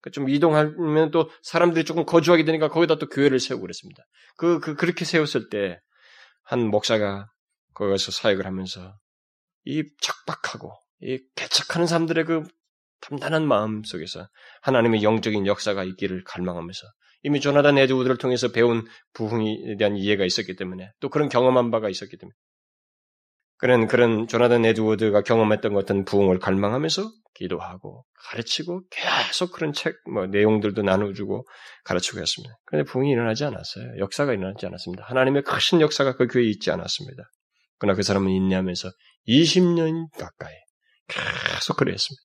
[0.00, 4.04] 그러니까 좀 이동하면 또 사람들이 조금 거주하게 되니까 거기다 또 교회를 세우고 그랬습니다.
[4.36, 5.80] 그, 그, 그렇게 세웠을 때
[6.46, 7.26] 한 목사가
[7.74, 8.96] 거기서 사역을 하면서
[9.64, 12.44] 이 척박하고 이 개척하는 사람들의 그
[13.00, 14.28] 담단한 마음 속에서
[14.62, 16.86] 하나님의 영적인 역사가 있기를 갈망하면서
[17.24, 22.16] 이미 조나단 에드우드를 통해서 배운 부흥에 대한 이해가 있었기 때문에 또 그런 경험한 바가 있었기
[22.16, 22.34] 때문에
[23.58, 30.82] 그런 그런 조나단 에드워드가 경험했던 어떤 부흥을 갈망하면서 기도하고 가르치고 계속 그런 책 뭐 내용들도
[30.82, 31.46] 나눠주고
[31.84, 32.54] 가르치고 했습니다.
[32.66, 33.98] 그런데 부흥이 일어나지 않았어요.
[33.98, 35.04] 역사가 일어나지 않았습니다.
[35.04, 37.22] 하나님의 크신 역사가 그 교회에 있지 않았습니다.
[37.78, 38.90] 그러나 그 사람은 인내하면서
[39.28, 40.54] 20년 가까이
[41.08, 42.22] 계속 그랬습니다.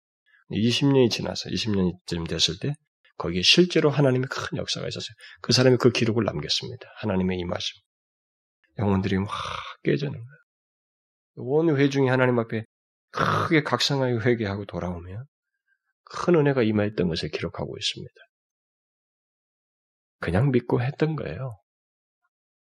[0.51, 2.75] 20년이 지나서 20년쯤 됐을 때
[3.17, 5.13] 거기에 실제로 하나님의 큰 역사가 있었어요.
[5.41, 6.87] 그 사람이 그 기록을 남겼습니다.
[6.97, 7.79] 하나님의 임하심.
[8.79, 9.29] 영혼들이 막
[9.83, 10.40] 깨지는 거예요.
[11.35, 12.65] 온 회중이 하나님 앞에
[13.11, 15.25] 크게 각성하여 회개하고 돌아오면
[16.03, 18.13] 큰 은혜가 임했던 것을 기록하고 있습니다.
[20.19, 21.57] 그냥 믿고 했던 거예요.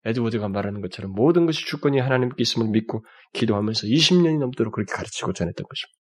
[0.05, 5.66] 에드워드가 말하는 것처럼 모든 것이 주권이 하나님께 있음을 믿고 기도하면서 20년이 넘도록 그렇게 가르치고 전했던
[5.66, 5.97] 것입니다.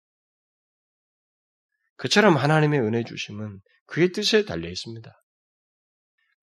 [1.96, 5.10] 그처럼 하나님의 은혜 주심은 그의 뜻에 달려 있습니다.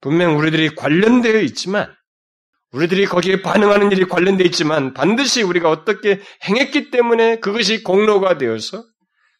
[0.01, 1.95] 분명 우리들이 관련되어 있지만
[2.73, 8.85] 우리들이 거기에 반응하는 일이 관련되어 있지만 반드시 우리가 어떻게 행했기 때문에 그것이 공로가 되어서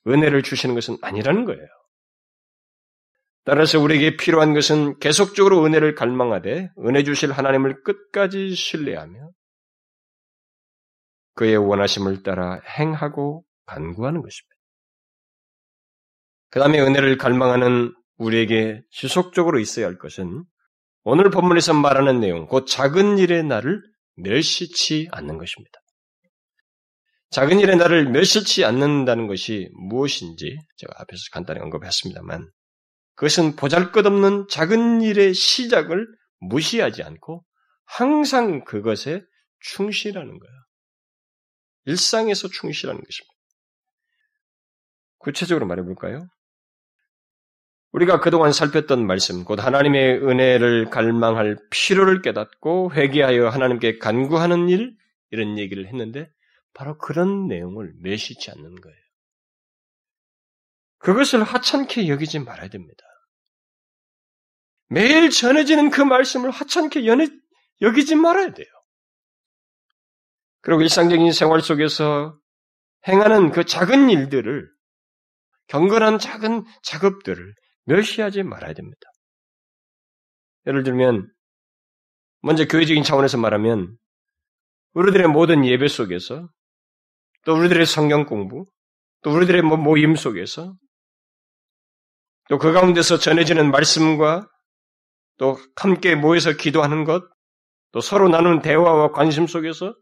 [0.07, 1.67] 은혜를 주시는 것은 아니라는 거예요.
[3.45, 9.31] 따라서 우리에게 필요한 것은 계속적으로 은혜를 갈망하되 은혜 주실 하나님을 끝까지 신뢰하며
[11.35, 14.57] 그의 원하심을 따라 행하고 간구하는 것입니다.
[16.51, 20.45] 그 다음에 은혜를 갈망하는 우리에게 지속적으로 있어야 할 것은
[21.03, 23.83] 오늘 본문에서 말하는 내용, 곧 작은 일의 날을
[24.17, 25.81] 멸시치 않는 것입니다.
[27.31, 32.51] 작은 일의 날을 멸시치 않는다는 것이 무엇인지 제가 앞에서 간단히 언급했습니다만
[33.15, 36.07] 그것은 보잘 것 없는 작은 일의 시작을
[36.41, 37.45] 무시하지 않고
[37.85, 39.23] 항상 그것에
[39.61, 40.55] 충실하는 거예요.
[41.85, 43.35] 일상에서 충실하는 것입니다.
[45.19, 46.27] 구체적으로 말해볼까요?
[47.93, 54.97] 우리가 그동안 살폈던 말씀, 곧 하나님의 은혜를 갈망할 필요를 깨닫고 회개하여 하나님께 간구하는 일,
[55.31, 56.31] 이런 얘기를 했는데,
[56.73, 58.97] 바로 그런 내용을 매시지 않는 거예요.
[60.99, 63.03] 그것을 하찮게 여기지 말아야 됩니다.
[64.89, 67.27] 매일 전해지는 그 말씀을 하찮게 연해,
[67.81, 68.69] 여기지 말아야 돼요.
[70.61, 72.39] 그리고 일상적인 생활 속에서
[73.09, 74.71] 행하는 그 작은 일들을,
[75.69, 77.55] 경건한 작은 작업들을
[77.91, 79.01] 멸시하지 말아야 됩니다.
[80.67, 81.29] 예를 들면,
[82.43, 83.97] 먼저 교회적인 차원에서 말하면,
[84.95, 86.49] 우리들의 모든 예배 속에서,
[87.45, 88.67] 또 우리들의 성경 공부,
[89.23, 90.75] 또 우리들의 뭐 모임 속에서
[92.49, 94.49] 또 그 가운데서 전해지는 말씀과
[95.39, 97.23] 또 함께 모여서 기도하는 것,
[97.93, 99.95] 또 서로 나누는 대화와 관심 속에서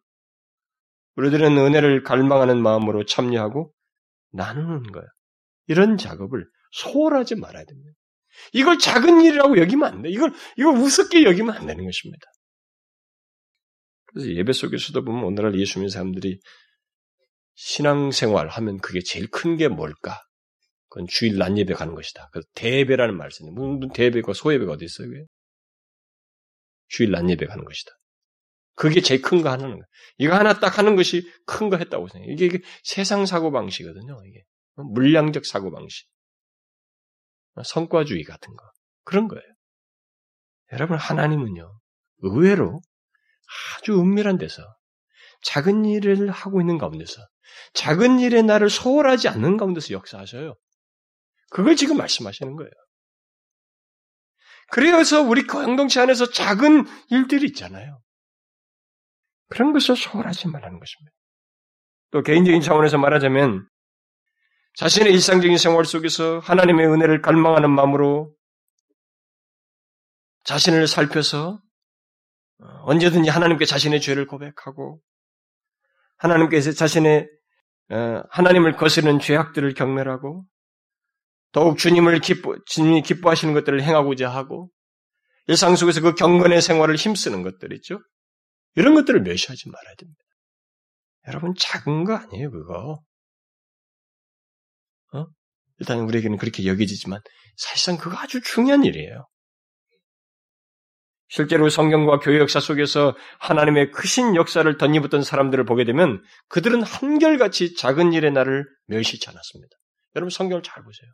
[1.16, 3.72] 우리들은 은혜를 갈망하는 마음으로 참여하고
[4.32, 5.04] 나누는 거야.
[5.66, 7.92] 이런 작업을 소홀하지 말아야 됩니다.
[8.52, 10.10] 이걸 작은 일이라고 여기면 안 돼.
[10.10, 12.26] 이걸, 이걸 우습게 여기면 안 되는 것입니다.
[14.06, 16.40] 그래서 예배 속에서도 보면 오늘날 예수 믿는 사람들이
[17.54, 20.22] 신앙생활 하면 그게 제일 큰 게 뭘까?
[20.88, 22.30] 그건 주일 낮 예배 가는 것이다.
[22.32, 25.08] 그 대배라는 말을 쓰는 무슨 대배가 소예배가 어디 있어요?
[25.08, 25.24] 그게?
[26.88, 27.90] 주일 낮 예배 가는 것이다.
[28.74, 29.84] 그게 제일 큰 거 하나는 거.
[30.18, 32.32] 이거 하나 딱 하는 것이 큰 거 했다고 생각해요.
[32.32, 34.22] 이게, 이게 세상 사고 방식이거든요.
[34.24, 34.44] 이게
[34.76, 36.06] 물량적 사고 방식,
[37.64, 38.64] 성과주의 같은 거
[39.04, 39.44] 그런 거예요.
[40.72, 41.78] 여러분 하나님은요
[42.18, 42.80] 의외로
[43.76, 44.62] 아주 은밀한 데서
[45.42, 47.22] 작은 일을 하고 있는 가운데서
[47.74, 50.54] 작은 일에 나를 소홀하지 않는 가운데서 역사하셔요.
[51.50, 52.70] 그걸 지금 말씀하시는 거예요.
[54.70, 58.00] 그래서 우리 공동체 안에서 작은 일들이 있잖아요.
[59.48, 61.16] 그런 것을 소홀하지 말라는 것입니다.
[62.10, 63.66] 또 개인적인 차원에서 말하자면
[64.78, 68.32] 자신의 일상적인 생활 속에서 하나님의 은혜를 갈망하는 마음으로
[70.44, 71.60] 자신을 살펴서
[72.60, 75.00] 어, 언제든지 하나님께 자신의 죄를 고백하고
[76.18, 77.28] 하나님께서 자신의
[77.90, 80.44] 어, 하나님을 거스르는 죄악들을 경멸하고
[81.50, 84.70] 더욱 주님을 기뻐, 주님이 기뻐하시는 것들을 행하고자 하고
[85.48, 87.98] 일상 속에서 그 경건의 생활을 힘쓰는 것들 있죠.
[88.76, 90.20] 이런 것들을 멸시하지 말아야 됩니다.
[91.26, 93.02] 여러분 작은 거 아니에요 그거.
[95.78, 95.80] 어?
[95.80, 97.20] 일단 우리에게는 그렇게 여겨지지만
[97.56, 99.26] 사실상 그거 아주 중요한 일이에요.
[101.30, 108.14] 실제로 성경과 교회 역사 속에서 하나님의 크신 역사를 덧입었던 사람들을 보게 되면 그들은 한결같이 작은
[108.14, 109.76] 일의 날을 멸시치 않았습니다.
[110.16, 111.10] 여러분 성경을 잘 보세요.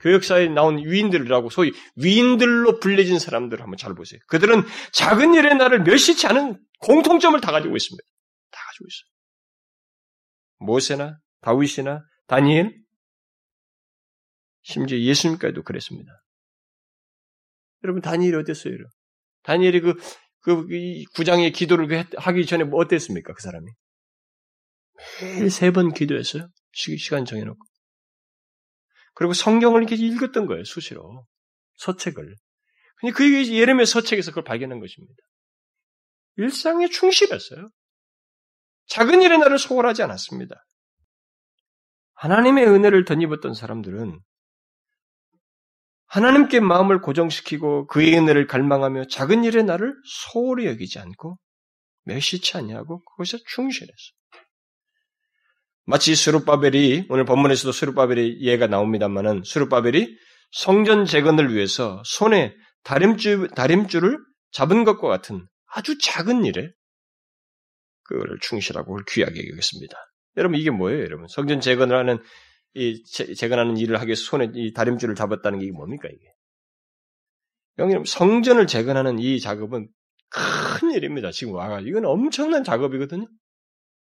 [0.00, 4.20] 교회 역사에 나온 위인들이라고 소위 위인들로 불려진 사람들을 한번 잘 보세요.
[4.28, 8.04] 그들은 작은 일의 날을 멸시치 않은 공통점을 다 가지고 있습니다.
[8.50, 9.08] 다 가지고 있어요.
[10.60, 12.74] 모세나 다윗이나 다니엘,
[14.68, 16.12] 심지어 예수님까지도 그랬습니다.
[17.84, 18.74] 여러분 다니엘이 어땠어요?
[19.42, 19.94] 다니엘이 그,
[20.40, 20.66] 그,
[21.14, 23.32] 구장의 기도를 그 하기 전에 뭐 어땠습니까?
[23.32, 23.66] 그 사람이.
[25.22, 26.48] 매일 세 번 기도했어요.
[26.72, 27.58] 시간 정해놓고.
[29.14, 31.26] 그리고 성경을 이렇게 읽었던 거예요, 수시로.
[31.76, 32.36] 서책을.
[33.00, 35.14] 근데 그 예레미야 서책에서 그걸 발견한 것입니다.
[36.36, 37.68] 일상에 충실했어요.
[38.88, 40.56] 작은 일에 나를 소홀하지 않았습니다.
[42.14, 44.20] 하나님의 은혜를 덧입었던 사람들은
[46.08, 51.38] 하나님께 마음을 고정시키고 그의 은혜를 갈망하며 작은 일에 나를 소홀히 여기지 않고
[52.04, 53.94] 매시치 아니하고 그것에 충실했어.
[55.84, 60.16] 마치 수르바벨이 오늘 본문에서도 수르바벨의 예가 나옵니다만은 수르바벨이
[60.50, 64.18] 성전 재건을 위해서 손에 다림줄 다림줄을
[64.50, 66.70] 잡은 것과 같은 아주 작은 일에
[68.04, 69.96] 그거를 충실하고 귀하게 여겼습니다.
[70.38, 71.26] 여러분 이게 뭐예요, 여러분?
[71.28, 72.18] 성전 재건을 하는
[72.74, 76.32] 이 재건하는 일을 하기 위해서 손에 이 다림줄을 잡았다는 게 뭡니까 이게?
[77.78, 79.88] 여러분 성전을 재건하는 이 작업은
[80.30, 81.30] 큰 일입니다.
[81.30, 83.26] 지금 와가지고 이건 엄청난 작업이거든요.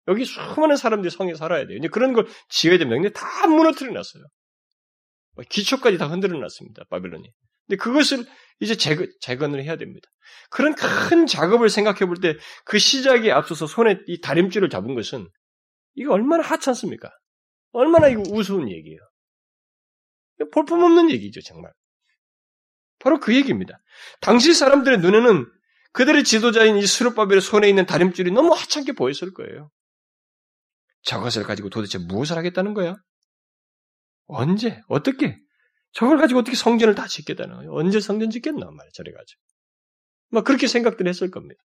[0.08, 1.78] 여기 수많은 사람들이 성에 살아야 돼요.
[1.78, 2.96] 이제 그런 걸 지어야 됩니다.
[2.96, 4.24] 근데 다 무너뜨려 놨어요.
[5.36, 6.84] 뭐 기초까지 다 흔들어 놨습니다.
[6.90, 7.30] 바빌론이.
[7.68, 8.26] 근데 그것을
[8.60, 10.08] 이제 재건, 재건을 해야 됩니다.
[10.50, 15.28] 그런 큰 작업을 생각해 볼 때 그 시작에 앞서서 손에 이 다림줄을 잡은 것은
[15.96, 17.12] 이거 얼마나 하찮습니까?
[17.76, 19.00] 얼마나 이거 우스운 얘기예요.
[20.54, 21.72] 볼품없는 얘기죠, 정말.
[23.00, 23.80] 바로 그 얘기입니다.
[24.22, 25.46] 당시 사람들의 눈에는
[25.92, 29.70] 그들의 지도자인 이 수르바벨의 손에 있는 다림줄이 너무 하찮게 보였을 거예요.
[31.04, 32.96] 저것을 가지고 도대체 무엇을 하겠다는 거야?
[34.28, 34.82] 언제?
[34.88, 35.38] 어떻게?
[35.92, 37.74] 저걸 가지고 어떻게 성전을 다 짓겠다는 거예요?
[37.74, 38.66] 언제 성전 짓겠나?
[38.66, 39.42] 말이야, 저래 가지고.
[40.30, 41.62] 막 그렇게 생각들 했을 겁니다.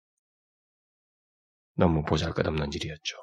[1.77, 3.17] 너무 보잘 것 없는 일이었죠.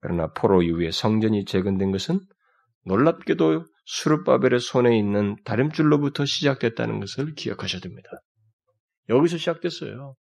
[0.00, 2.20] 그러나 포로 이후에 성전이 재건된 것은
[2.84, 8.08] 놀랍게도 수르바벨의 손에 있는 다림줄로부터 시작됐다는 것을 기억하셔야 됩니다.
[9.08, 10.14] 여기서 시작됐어요.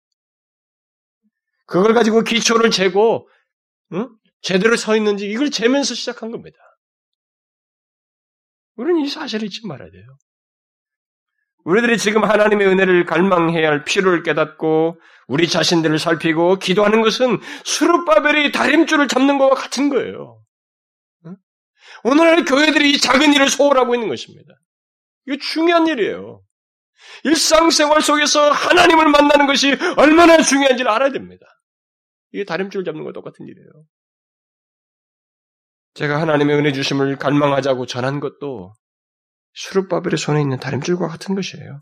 [1.66, 3.28] 그걸 가지고 기초를 재고
[3.92, 4.08] 응?
[4.40, 6.56] 제대로 서 있는지 이걸 재면서 시작한 겁니다.
[8.76, 10.16] 우리는 이 사실을 잊지 말아야 돼요.
[11.66, 19.08] 우리들이 지금 하나님의 은혜를 갈망해야 할 필요를 깨닫고 우리 자신들을 살피고 기도하는 것은 수르바벨이 다림줄을
[19.08, 20.40] 잡는 것과 같은 거예요.
[22.04, 24.54] 오늘날 교회들이 이 작은 일을 소홀하고 있는 것입니다.
[25.26, 26.40] 이거 중요한 일이에요.
[27.24, 31.46] 일상생활 속에서 하나님을 만나는 것이 얼마나 중요한지를 알아야 됩니다.
[32.32, 33.68] 이게 다림줄 잡는 것과 똑같은 일이에요.
[35.94, 38.72] 제가 하나님의 은혜 주심을 갈망하자고 전한 것도
[39.56, 41.80] 수르바벨의 손에 있는 다림줄과 같은 것이에요.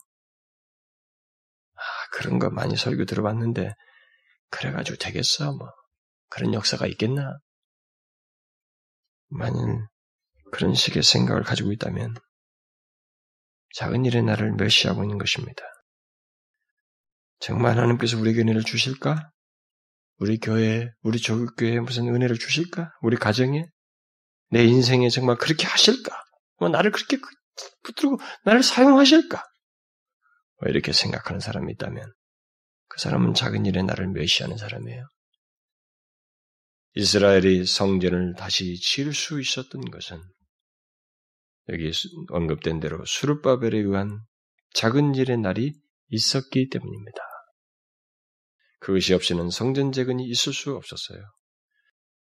[1.74, 1.80] 아,
[2.12, 3.72] 그런 거 많이 설교 들어봤는데
[4.50, 5.52] 그래가지고 되겠어?
[5.52, 5.68] 뭐
[6.30, 7.38] 그런 역사가 있겠나?
[9.28, 9.86] 만일
[10.52, 12.14] 그런 식의 생각을 가지고 있다면
[13.74, 15.62] 작은 일의 나를 멸시하고 있는 것입니다.
[17.40, 19.32] 정말 하나님께서 우리에게 은혜를 주실까?
[20.18, 22.92] 우리 교회, 우리 조국교회에 무슨 은혜를 주실까?
[23.02, 23.66] 우리 가정에?
[24.50, 26.16] 내 인생에 정말 그렇게 하실까?
[26.60, 27.28] 뭐 나를 그렇게 그
[27.82, 29.42] 붙들고 나를 사용하실까?
[30.60, 32.12] 뭐 이렇게 생각하는 사람이 있다면
[32.88, 35.06] 그 사람은 작은 일에 나를 멸시하는 사람이에요.
[36.96, 40.22] 이스라엘이 성전을 다시 지을 수 있었던 것은
[41.70, 41.90] 여기
[42.30, 44.20] 언급된 대로 수르바벨에 의한
[44.74, 45.72] 작은 일의 날이
[46.08, 47.18] 있었기 때문입니다.
[48.78, 51.20] 그것이 없이는 성전 재건이 있을 수 없었어요.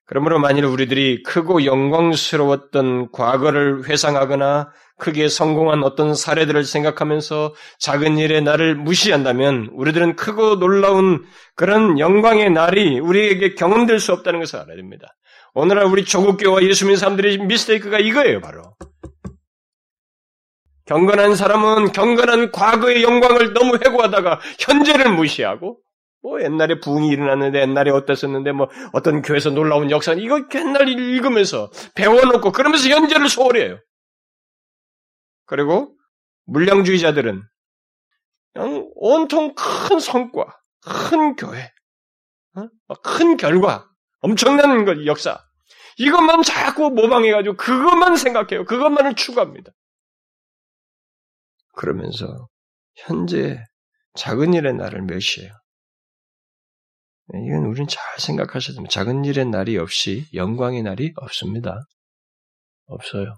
[0.09, 8.74] 그러므로 만일 우리들이 크고 영광스러웠던 과거를 회상하거나 크게 성공한 어떤 사례들을 생각하면서 작은 일의 날을
[8.74, 15.09] 무시한다면 우리들은 크고 놀라운 그런 영광의 날이 우리에게 경험될 수 없다는 것을 알아야 됩니다.
[15.52, 18.62] 오늘날 우리 조국교와 예수 믿는 사람들의 미스테이크가 이거예요, 바로.
[20.86, 25.78] 경건한 사람은 경건한 과거의 영광을 너무 회고하다가 현재를 무시하고
[26.23, 32.53] 뭐 옛날에 부흥이 일어났는데 옛날에 어땠었는데 뭐 어떤 교회에서 놀라운 역사 이거 옛날 읽으면서 배워놓고
[32.53, 33.79] 그러면서 현재를 소홀해요.
[35.47, 35.97] 그리고
[36.47, 37.43] 물량주의자들은
[38.53, 40.45] 그냥 온통 큰 성과,
[40.81, 41.71] 큰 교회,
[42.57, 42.95] 어?
[43.03, 43.89] 큰 결과,
[44.21, 45.39] 엄청난 것 역사
[45.99, 48.64] 이것만 자꾸 모방해가지고 그것만 생각해요.
[48.64, 49.73] 그것만을 추구합니다.
[51.75, 52.49] 그러면서
[52.97, 53.64] 현재
[54.14, 55.53] 작은 일의 날을 멸시해요.
[57.31, 58.91] 네, 이건 우리는 잘 생각하셔야 됩니다.
[58.91, 61.81] 작은 일의 날이 없이 영광의 날이 없습니다.
[62.87, 63.37] 없어요.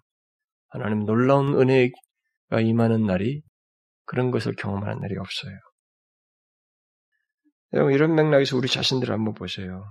[0.68, 3.42] 하나님 놀라운 은혜가 임하는 날이
[4.04, 5.52] 그런 것을 경험하는 날이 없어요.
[7.72, 9.84] 여러분, 이런 맥락에서 우리 자신들을 한번 보세요.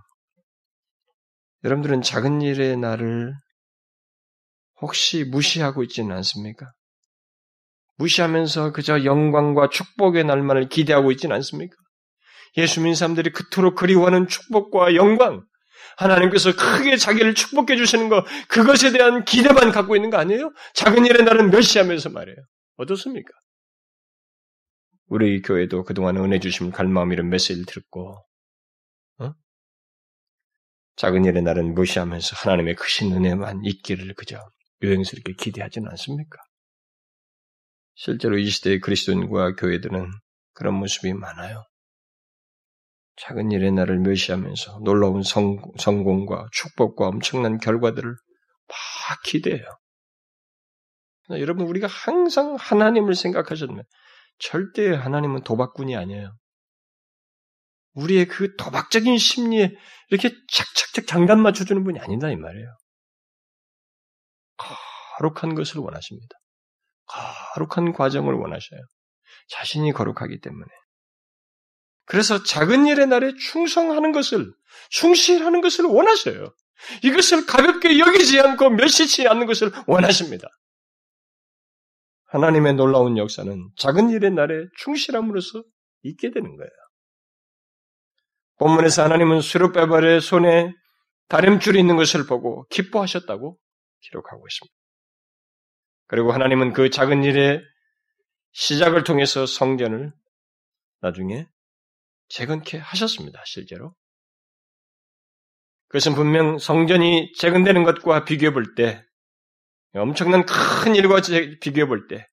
[1.65, 3.33] 여러분들은 작은 일의 날을
[4.81, 6.71] 혹시 무시하고 있지는 않습니까?
[7.97, 11.75] 무시하면서 그저 영광과 축복의 날만을 기대하고 있지는 않습니까?
[12.57, 15.45] 예수 믿는 사람들이 그토록 그리워하는 축복과 영광,
[15.97, 20.51] 하나님께서 크게 자기를 축복해 주시는 거, 그것에 대한 기대만 갖고 있는 거 아니에요?
[20.73, 22.37] 작은 일에 나는 멸시하면서 말이에요.
[22.77, 23.31] 어떻습니까?
[25.07, 28.15] 우리 교회도 그동안 은혜 주심 갈마음 이런 메시지를 듣고,
[29.19, 29.33] 어?
[30.95, 34.39] 작은 일에 나는 무시하면서 하나님의 크신 은혜만 있기를 그저
[34.81, 36.37] 유행스럽게 기대하지는 않습니까?
[37.95, 40.09] 실제로 이 시대의 그리스도인과 교회들은
[40.53, 41.65] 그런 모습이 많아요.
[43.21, 49.65] 작은 일의 날을 멸시하면서 놀라운 성, 성공과 축복과 엄청난 결과들을 막 기대해요.
[51.31, 53.83] 여러분, 우리가 항상 하나님을 생각하셨면
[54.39, 56.33] 절대 하나님은 도박꾼이 아니에요.
[57.93, 59.71] 우리의 그 도박적인 심리에
[60.09, 62.77] 이렇게 착착착 장단 맞춰주는 분이 아니다, 이 말이에요.
[65.17, 66.35] 거룩한 것을 원하십니다.
[67.55, 68.79] 거룩한 과정을 원하셔요.
[69.49, 70.71] 자신이 거룩하기 때문에.
[72.09, 74.51] 그래서 작은 일의 날에 충성하는 것을,
[74.89, 76.51] 충실하는 것을 원하셔요.
[77.03, 80.47] 이것을 가볍게 여기지 않고 멸시치 않는 것을 원하십니다.
[82.25, 85.63] 하나님의 놀라운 역사는 작은 일의 날에 충실함으로써
[86.01, 86.71] 있게 되는 거예요.
[88.57, 90.73] 본문에서 하나님은 수르베발의 손에
[91.27, 93.59] 다림줄이 있는 것을 보고 기뻐하셨다고
[94.01, 94.75] 기록하고 있습니다.
[96.07, 97.61] 그리고 하나님은 그 작은 일의
[98.53, 100.11] 시작을 통해서 성전을
[101.01, 101.45] 나중에
[102.29, 103.41] 재건케 하셨습니다.
[103.45, 103.95] 실제로.
[105.89, 109.03] 그것은 분명 성전이 재건되는 것과 비교해 볼 때,
[109.93, 111.19] 엄청난 큰 일과
[111.61, 112.27] 비교해 볼 때,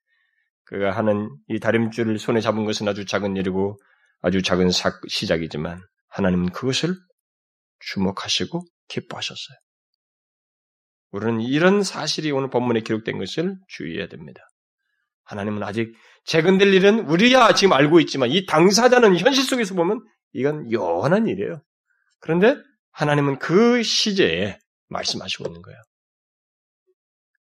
[0.65, 3.79] 그가 하는 이 다림줄을 손에 잡은 것은 아주 작은 일이고
[4.21, 4.71] 아주 작은
[5.09, 6.95] 시작이지만 하나님은 그것을
[7.79, 9.57] 주목하시고 기뻐하셨어요.
[11.13, 14.43] 우리는 이런 사실이 오늘 본문에 기록된 것을 주의해야 됩니다.
[15.27, 20.01] 하나님은 아직 재건될 일은 우리야 지금 알고 있지만 이 당사자는 현실 속에서 보면
[20.33, 21.63] 이건 요한한 일이에요.
[22.21, 22.57] 그런데
[22.93, 24.59] 하나님은 그 시제에
[24.89, 25.79] 말씀하시고 있는 거예요.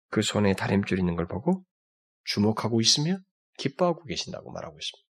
[0.10, 1.64] 그 손에 다림줄 있는 걸 보고
[2.26, 3.18] 주목하고 있으며
[3.58, 5.04] 기뻐하고 계신다고 말하고 있습니다.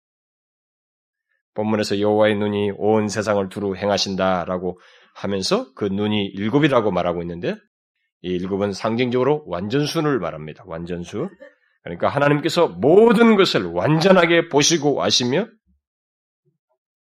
[1.55, 4.79] 본문에서 여호와의 눈이 온 세상을 두루 행하신다라고
[5.15, 7.57] 하면서 그 눈이 일곱이라고 말하고 있는데
[8.23, 10.65] 이 일곱은 상징적으로 완전순을 말합니다.
[10.67, 11.29] 완전수.
[11.83, 15.47] 그러니까 하나님께서 모든 것을 완전하게 보시고 아시며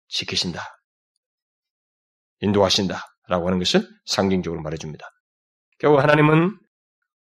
[0.10, 0.62] 지키신다.
[2.42, 3.02] 인도하신다.
[3.28, 5.10] 라고 하는 것을 상징적으로 말해줍니다.
[5.80, 6.58] 겨우 하나님은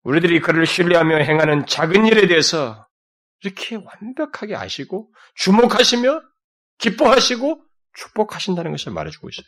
[0.04, 2.88] 우리들이 그를 신뢰하며 행하는 작은 일에 대해서
[3.42, 6.22] 이렇게 완벽하게 아시고 주목하시며
[6.80, 9.46] 기뻐하시고 축복하신다는 것을 말해주고 있어요.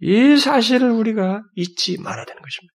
[0.00, 2.74] 이 사실을 우리가 잊지 말아야 되는 것입니다.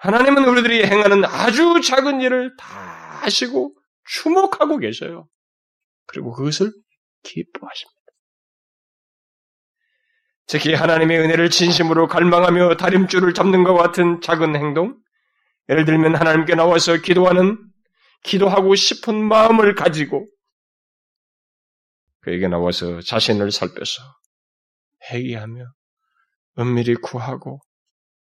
[0.00, 3.76] 하나님은 우리들이 행하는 아주 작은 일을 다 아시고
[4.06, 5.28] 주목하고 계셔요.
[6.06, 6.72] 그리고 그것을
[7.22, 8.00] 기뻐하십니다.
[10.46, 14.98] 특히 하나님의 은혜를 진심으로 갈망하며 다림줄을 잡는 것 같은 작은 행동,
[15.68, 17.58] 예를 들면 하나님께 나와서 기도하는,
[18.24, 20.26] 기도하고 싶은 마음을 가지고
[22.22, 24.02] 그에게 나와서 자신을 살펴서
[25.10, 25.64] 회개하며
[26.58, 27.60] 은밀히 구하고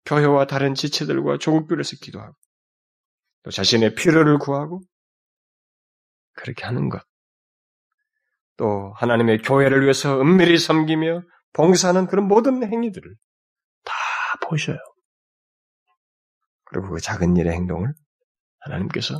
[0.06, 2.36] 교회와 다른 지체들과 조국교회에서 기도하고
[3.44, 4.82] 또 자신의 필요를 구하고
[6.34, 7.02] 그렇게 하는 것.
[8.58, 11.22] 또 하나님의 교회를 위해서 은밀히 섬기며
[11.54, 13.16] 봉사하는 그런 모든 행위들을
[13.84, 13.94] 다
[14.48, 14.78] 보셔요.
[16.66, 17.94] 그리고 그 작은 일의 행동을
[18.60, 19.20] 하나님께서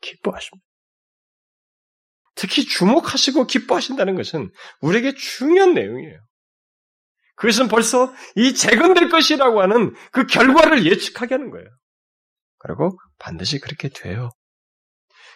[0.00, 0.64] 기뻐하십니다.
[2.34, 4.50] 특히 주목하시고 기뻐하신다는 것은
[4.80, 6.20] 우리에게 중요한 내용이에요.
[7.36, 11.66] 그것은 벌써 이 재건될 것이라고 하는 그 결과를 예측하게 하는 거예요.
[12.58, 14.30] 그리고 반드시 그렇게 돼요.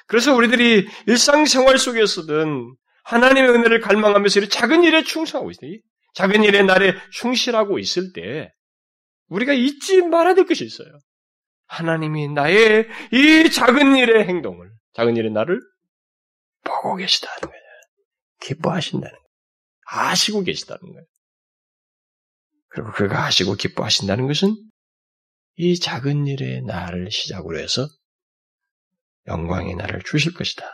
[0.07, 2.75] 그래서 우리들이 일상생활 속에서든
[3.05, 5.73] 하나님의 은혜를 갈망하면서 이 작은 일에 충성하고 있어요.
[6.15, 8.51] 작은 일의 날에 충실하고 있을 때
[9.29, 10.89] 우리가 잊지 말아야 될 것이 있어요.
[11.67, 15.61] 하나님이 나의 이 작은 일의 행동을, 작은 일의 나를
[16.65, 17.63] 보고 계시다는 거예요.
[18.41, 19.25] 기뻐하신다는 거예요.
[19.87, 21.05] 아시고 계시다는 거예요.
[22.69, 24.55] 그리고 그가 아시고 기뻐하신다는 것은
[25.57, 27.87] 이 작은 일의 나를 시작으로 해서
[29.27, 30.65] 영광의 나를 주실 것이다.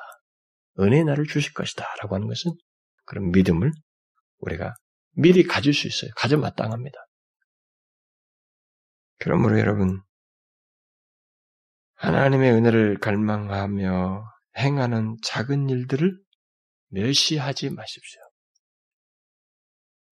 [0.78, 1.84] 은혜의 나를 주실 것이다.
[2.02, 2.52] 라고 하는 것은
[3.04, 3.72] 그런 믿음을
[4.38, 4.74] 우리가
[5.12, 6.10] 미리 가질 수 있어요.
[6.16, 6.98] 가져 마땅합니다.
[9.18, 10.02] 그러므로 여러분,
[11.94, 14.24] 하나님의 은혜를 갈망하며
[14.58, 16.12] 행하는 작은 일들을
[16.88, 18.20] 멸시하지 마십시오.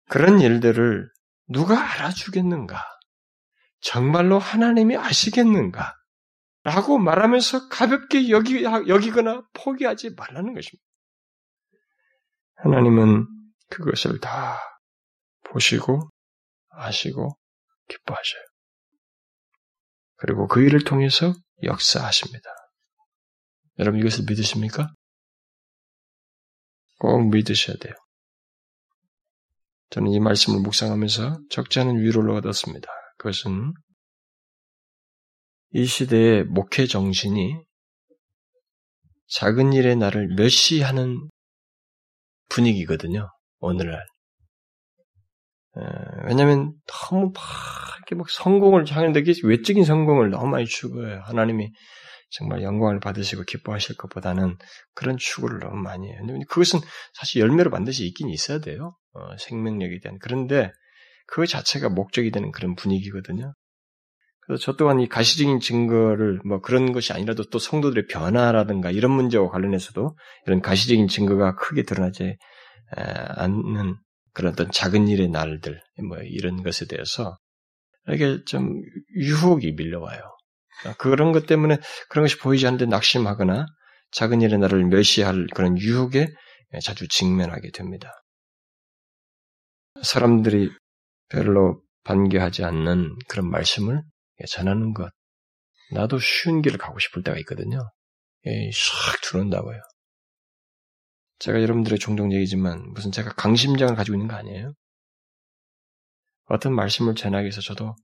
[0.08, 1.10] 그런 일들을
[1.50, 2.80] 누가 알아주겠는가?
[3.80, 5.94] 정말로 하나님이 아시겠는가?
[6.62, 10.84] 라고 말하면서 가볍게 여기, 여기거나 포기하지 말라는 것입니다.
[12.56, 13.26] 하나님은
[13.70, 14.58] 그것을 다
[15.44, 16.10] 보시고
[16.68, 17.36] 아시고
[17.88, 18.42] 기뻐하셔요.
[20.16, 21.32] 그리고 그 일을 통해서
[21.62, 22.48] 역사하십니다.
[23.78, 24.92] 여러분 이것을 믿으십니까?
[26.98, 27.94] 꼭 믿으셔야 돼요.
[29.90, 32.88] 저는 이 말씀을 묵상하면서 적지 않은 위로를 얻었습니다.
[33.18, 33.72] 그것은
[35.72, 37.56] 이 시대의 목회 정신이
[39.28, 41.28] 작은 일의 나를 멸시하는
[42.48, 43.28] 분위기거든요.
[43.58, 44.04] 오늘날.
[46.26, 47.42] 왜냐하면 너무 막
[47.98, 51.20] 이렇게 막 성공을 향하는데 외적인 성공을 너무 많이 추구해요.
[51.24, 51.70] 하나님이
[52.30, 54.56] 정말 영광을 받으시고 기뻐하실 것보다는
[54.94, 56.20] 그런 추구를 너무 많이 해요.
[56.48, 56.80] 그것은
[57.14, 58.96] 사실 열매로 반드시 있긴 있어야 돼요.
[59.12, 60.18] 어, 생명력에 대한.
[60.20, 60.72] 그런데
[61.26, 63.54] 그 자체가 목적이 되는 그런 분위기거든요.
[64.40, 69.48] 그래서 저 또한 이 가시적인 증거를 뭐 그런 것이 아니라도 또 성도들의 변화라든가 이런 문제와
[69.48, 70.16] 관련해서도
[70.46, 72.36] 이런 가시적인 증거가 크게 드러나지
[72.96, 73.96] 않는
[74.32, 77.38] 그런 어떤 작은 일의 날들, 뭐 이런 것에 대해서
[78.08, 78.82] 이게 좀
[79.16, 80.20] 유혹이 밀려와요.
[80.98, 81.78] 그런 것 때문에
[82.08, 83.66] 그런 것이 보이지 않는데 낙심하거나
[84.12, 86.28] 작은 일의 날을 멸시할 그런 유혹에
[86.82, 88.12] 자주 직면하게 됩니다.
[90.02, 90.70] 사람들이
[91.28, 94.02] 별로 반겨하지 않는 그런 말씀을
[94.48, 95.10] 전하는 것.
[95.92, 97.78] 나도 쉬운 길을 가고 싶을 때가 있거든요.
[98.72, 99.80] 싹 들어온다고요.
[101.40, 104.72] 제가 여러분들의 종종 얘기지만 무슨 제가 강심장을 가지고 있는 거 아니에요?
[106.46, 107.94] 어떤 말씀을 전하기 위해서 저도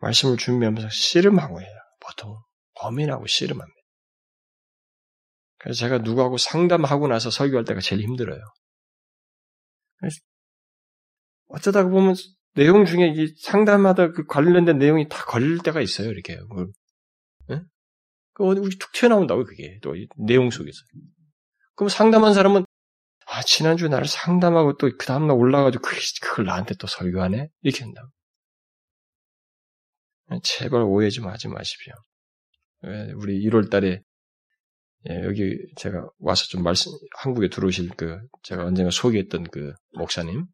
[0.00, 1.77] 말씀을 준비하면서 씨름하고 해요.
[2.00, 2.36] 보통
[2.74, 3.78] 고민하고 씨름합니다.
[5.58, 8.40] 그래서 제가 누구하고 상담하고 나서 설교할 때가 제일 힘들어요.
[11.48, 12.14] 어쩌다 보면
[12.54, 16.10] 내용 중에 이 상담하다 그 관련된 내용이 다 걸릴 때가 있어요.
[16.10, 16.68] 이렇게 그걸.
[17.48, 17.62] 네?
[18.34, 20.78] 그 우리 툭 튀어나온다고 그게 또 내용 속에서.
[21.74, 22.64] 그럼 상담한 사람은
[23.26, 28.08] 아 지난주 나를 상담하고 또 그 다음날 올라가지고 그, 그걸 나한테 또 설교하네 이렇게 한다고.
[30.42, 31.94] 제발 오해 좀 하지 마십시오.
[33.16, 34.02] 우리 1월 달에
[35.08, 40.44] 예, 여기 제가 와서 좀 말씀 한국에 들어오실 그 제가 언젠가 소개했던 그 목사님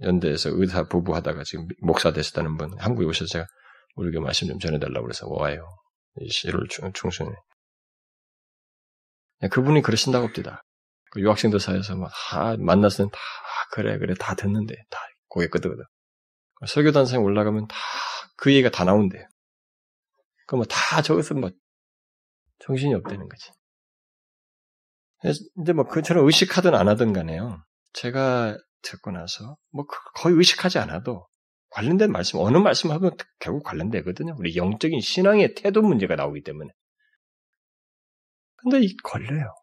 [0.00, 3.46] 연대에서 의사 부부 하다가 지금 목사 되셨다는 분 한국에 오셔서 제가
[3.94, 5.64] 우리에게 말씀 좀 전해달라고 그래서 와요.
[6.18, 7.30] 1월 중순에
[9.42, 10.62] 예, 그분이 그러신다고 합니다.
[11.10, 14.98] 그 유학생들 사이에서 막다 만났을 땐다 아, 그래 그래 다 듣는데 다
[15.28, 15.86] 고개 끄덕끄덕
[16.66, 17.76] 설교단상에 올라가면 다
[18.36, 19.24] 그 얘기가 다 나온대요.
[20.46, 21.50] 그럼 뭐 다 저것은 뭐
[22.58, 23.50] 정신이 없다는 거지.
[25.62, 27.62] 이제 뭐 그처럼 의식하든 안 하든 간에요.
[27.92, 31.26] 제가 듣고 나서 뭐그 거의 의식하지 않아도
[31.70, 34.34] 관련된 말씀 어느 말씀 하면 결국 관련되거든요.
[34.38, 36.70] 우리 영적인 신앙의 태도 문제가 나오기 때문에.
[38.56, 39.54] 근데 이 걸려요.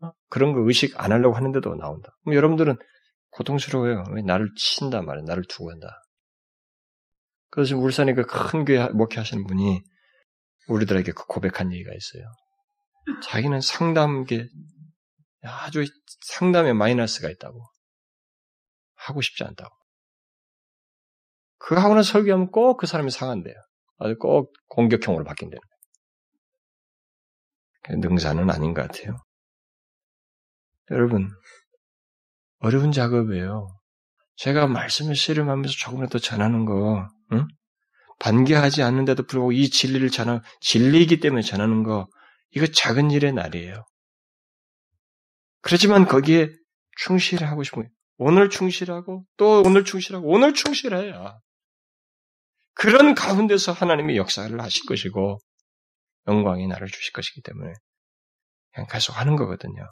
[0.00, 0.12] 어?
[0.30, 2.10] 그런 거 의식 안 하려고 하는데도 나온다.
[2.24, 2.76] 그럼 여러분들은
[3.32, 4.04] 고통스러워요.
[4.12, 5.24] 왜 나를 친다 말이야.
[5.26, 6.00] 나를 두고 한다.
[7.50, 9.82] 그래서 울산에 그큰 교회 목회하시는 분이
[10.68, 12.30] 우리들에게 그 고백한 얘기가 있어요.
[13.22, 14.48] 자기는 상담계
[15.42, 15.84] 아주
[16.26, 17.62] 상담에 마이너스가 있다고
[18.94, 19.74] 하고 싶지 않다고.
[21.58, 23.54] 그 하고는 설교하면 꼭 그 사람이 상한대요.
[23.98, 25.60] 아주 꼭 공격형으로 거예요.
[28.00, 29.16] 능사는 아닌 것 같아요.
[30.90, 31.30] 여러분,
[32.58, 33.68] 어려운 작업이에요.
[34.36, 37.46] 제가 말씀을 씨름하면서 조금이라도 전하는 거, 응?
[38.18, 42.08] 반기하지 않는데도 불구하고 이 진리를 전하, 진리이기 때문에 전하는 거,
[42.50, 43.84] 이거 작은 일의 날이에요.
[45.60, 46.48] 그렇지만 거기에
[46.96, 47.88] 충실하고 싶은.
[48.16, 51.38] 오늘 충실하고, 또 오늘 충실하고, 오늘 충실해야.
[52.74, 55.38] 그런 가운데서 하나님의 역사를 하실 것이고,
[56.26, 57.72] 영광이 나를 주실 것이기 때문에,
[58.72, 59.88] 그냥 계속 하는 거거든요.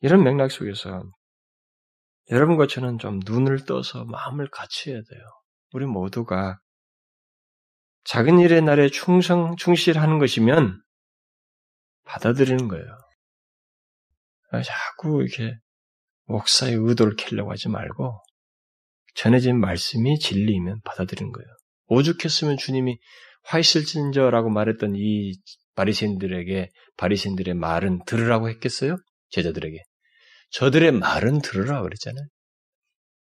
[0.00, 1.04] 이런 맥락 속에서
[2.30, 5.41] 여러분과 저는 좀 눈을 떠서 마음을 갖춰야 돼요.
[5.72, 6.58] 우리 모두가
[8.04, 10.82] 작은 일의 날에 충성, 충실하는 것이면
[12.04, 12.86] 받아들이는 거예요.
[14.64, 15.56] 자꾸 이렇게
[16.24, 18.22] 목사의 의도를 캐려고 하지 말고
[19.14, 21.48] 전해진 말씀이 진리이면 받아들이는 거예요.
[21.86, 22.98] 오죽했으면 주님이
[23.44, 25.34] 화이실진저라고 말했던 이
[25.74, 28.96] 바리새인들에게 바리새인들의 말은 들으라고 했겠어요?
[29.30, 29.78] 제자들에게.
[30.50, 32.24] 저들의 말은 들으라 그랬잖아요.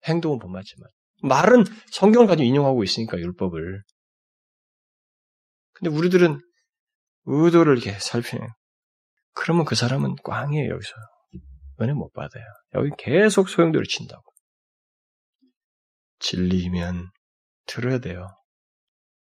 [0.05, 0.89] 행동은 본받지만
[1.23, 3.83] 말은 성경을 가지고 인용하고 있으니까 율법을.
[5.73, 6.41] 근데 우리들은
[7.27, 8.47] 의도를 이렇게 살피네.
[9.33, 10.93] 그러면 그 사람은 꽝이에요 여기서
[11.81, 12.45] 은혜 못 받아요.
[12.75, 14.23] 여기 계속 소용돌이 친다고.
[16.19, 17.11] 진리면
[17.67, 18.27] 들어야 돼요.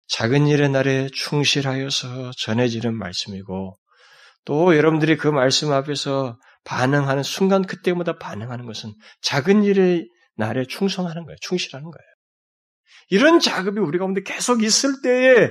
[0.08, 3.78] 작은 일의 날에 충실하여서 전해지는 말씀이고
[4.44, 10.08] 또 여러분들이 그 말씀 앞에서 반응하는 순간 그때마다 반응하는 것은 작은 일의
[10.40, 11.36] 날에 충성하는 거예요.
[11.40, 12.10] 충실하는 거예요.
[13.10, 15.50] 이런 작업이 우리 가운데 계속 있을 때에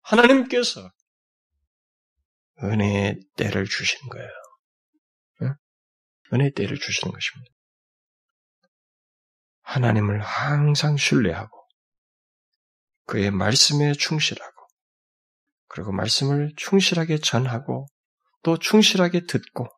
[0.00, 0.90] 하나님께서
[2.62, 4.30] 은혜의 때를 주시는 거예요.
[6.32, 7.54] 은혜의 때를 주시는 것입니다.
[9.62, 11.56] 하나님을 항상 신뢰하고
[13.06, 14.52] 그의 말씀에 충실하고
[15.68, 17.86] 그리고 말씀을 충실하게 전하고
[18.42, 19.68] 또 충실하게 듣고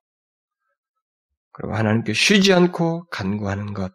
[1.52, 3.92] 그리고 하나님께 쉬지 않고 간구하는 것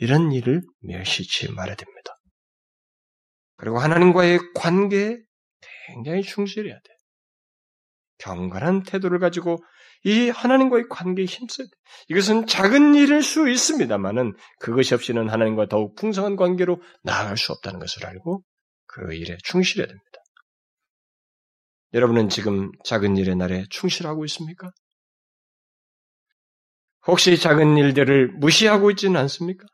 [0.00, 2.18] 이런 일을 멸시치 말아야 됩니다.
[3.56, 5.18] 그리고 하나님과의 관계에
[5.86, 6.90] 굉장히 충실해야 돼.
[8.18, 9.58] 경건한 태도를 가지고
[10.04, 11.70] 이 하나님과의 관계에 힘써야 돼.
[12.08, 18.06] 이것은 작은 일일 수 있습니다만은 그것이 없이는 하나님과 더욱 풍성한 관계로 나아갈 수 없다는 것을
[18.06, 18.42] 알고
[18.86, 20.06] 그 일에 충실해야 됩니다.
[21.92, 24.70] 여러분은 지금 작은 일의 날에 충실하고 있습니까?
[27.06, 29.66] 혹시 작은 일들을 무시하고 있지는 않습니까?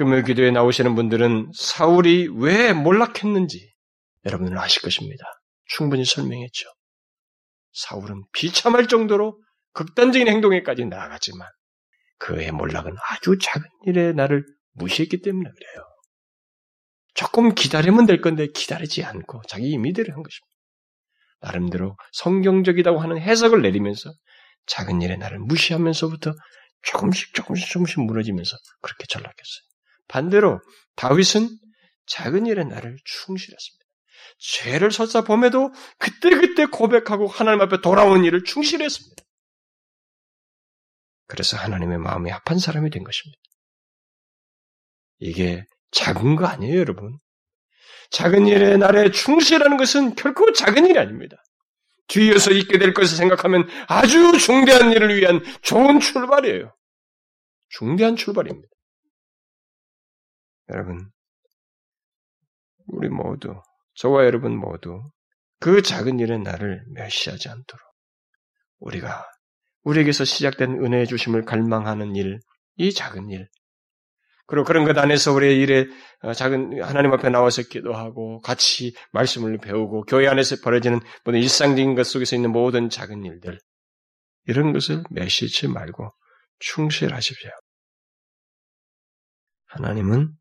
[0.00, 3.70] 금요 기도에 나오시는 분들은 사울이 왜 몰락했는지
[4.24, 5.22] 여러분은 아실 것입니다.
[5.66, 6.70] 충분히 설명했죠.
[7.72, 9.38] 사울은 비참할 정도로
[9.74, 11.46] 극단적인 행동에까지 나아갔지만
[12.16, 14.42] 그의 몰락은 아주 작은 일에 나를
[14.72, 15.84] 무시했기 때문에 그래요.
[17.12, 20.56] 조금 기다리면 될 건데 기다리지 않고 자기 임의대로 한 것입니다.
[21.42, 24.14] 나름대로 성경적이라고 하는 해석을 내리면서
[24.64, 26.32] 작은 일에 나를 무시하면서부터
[26.84, 29.69] 조금씩 조금씩 조금씩 무너지면서 그렇게 전락했어요.
[30.10, 30.60] 반대로
[30.96, 31.48] 다윗은
[32.06, 33.84] 작은 일에 나를 충실했습니다.
[34.38, 39.22] 죄를 설사 범해도 그때그때 고백하고 하나님 앞에 돌아온 일을 충실했습니다.
[41.26, 43.40] 그래서 하나님의 마음이 합한 사람이 된 것입니다.
[45.20, 47.18] 이게 작은 거 아니에요, 여러분.
[48.10, 51.36] 작은 일에 날에 충실하는 것은 결코 작은 일이 아닙니다.
[52.08, 56.74] 뒤에서 있게 될 것을 생각하면 아주 중대한 일을 위한 좋은 출발이에요.
[57.68, 58.68] 중대한 출발입니다.
[60.72, 61.10] 여러분,
[62.86, 63.60] 우리 모두,
[63.94, 65.02] 저와 여러분 모두
[65.58, 67.84] 그 작은 일의 날을 멸시하지 않도록
[68.78, 69.26] 우리가
[69.82, 72.40] 우리에게서 시작된 은혜의 주심을 갈망하는 일,
[72.76, 73.48] 이 작은 일,
[74.50, 75.86] 그리고 그런 것 안에서 우리의 일에
[76.22, 82.04] 어, 작은 하나님 앞에 나와서 기도하고 같이 말씀을 배우고 교회 안에서 벌어지는 모든 일상적인 것
[82.04, 83.60] 속에서 있는 모든 작은 일들
[84.48, 86.12] 이런 것을 매시지 말고
[86.58, 87.50] 충실하십시오.
[89.66, 90.32] 하나님은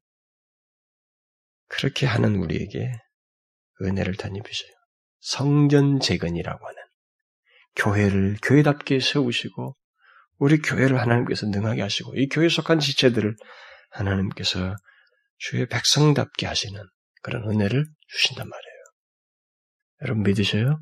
[1.70, 2.92] 그렇게 하는 우리에게
[3.82, 4.72] 은혜를 덧입으셔요.
[5.22, 6.78] 성전 재건이라고 하는
[7.76, 9.76] 교회를 교회답게 세우시고
[10.38, 13.36] 우리 교회를 하나님께서 능하게 하시고 이 교회에 속한 지체들을
[13.92, 14.76] 하나님께서
[15.38, 16.82] 주의 백성답게 하시는
[17.22, 18.84] 그런 은혜를 주신단 말이에요.
[20.02, 20.82] 여러분 믿으셔요?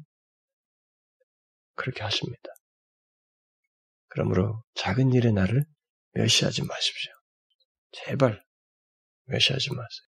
[1.75, 2.49] 그렇게 하십니다.
[4.09, 5.65] 그러므로 작은 일의 나를
[6.13, 7.11] 멸시하지 마십시오.
[7.91, 8.43] 제발
[9.25, 10.06] 멸시하지 마세요.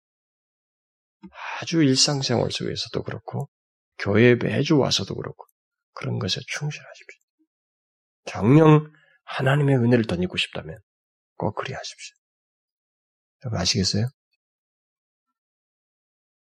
[1.60, 3.48] 아주 일상생활 속에서도 그렇고
[3.98, 5.46] 교회에 매주 와서도 그렇고
[5.92, 7.20] 그런 것에 충실하십시오.
[8.26, 8.92] 정령
[9.24, 10.78] 하나님의 은혜를 덧입고 싶다면
[11.36, 12.14] 꼭 그리 하십시오.
[13.44, 14.08] 여러분 아시겠어요?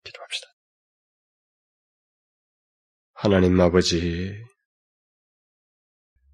[0.03, 0.47] 기도합시다.
[3.13, 4.31] 하나님 아버지,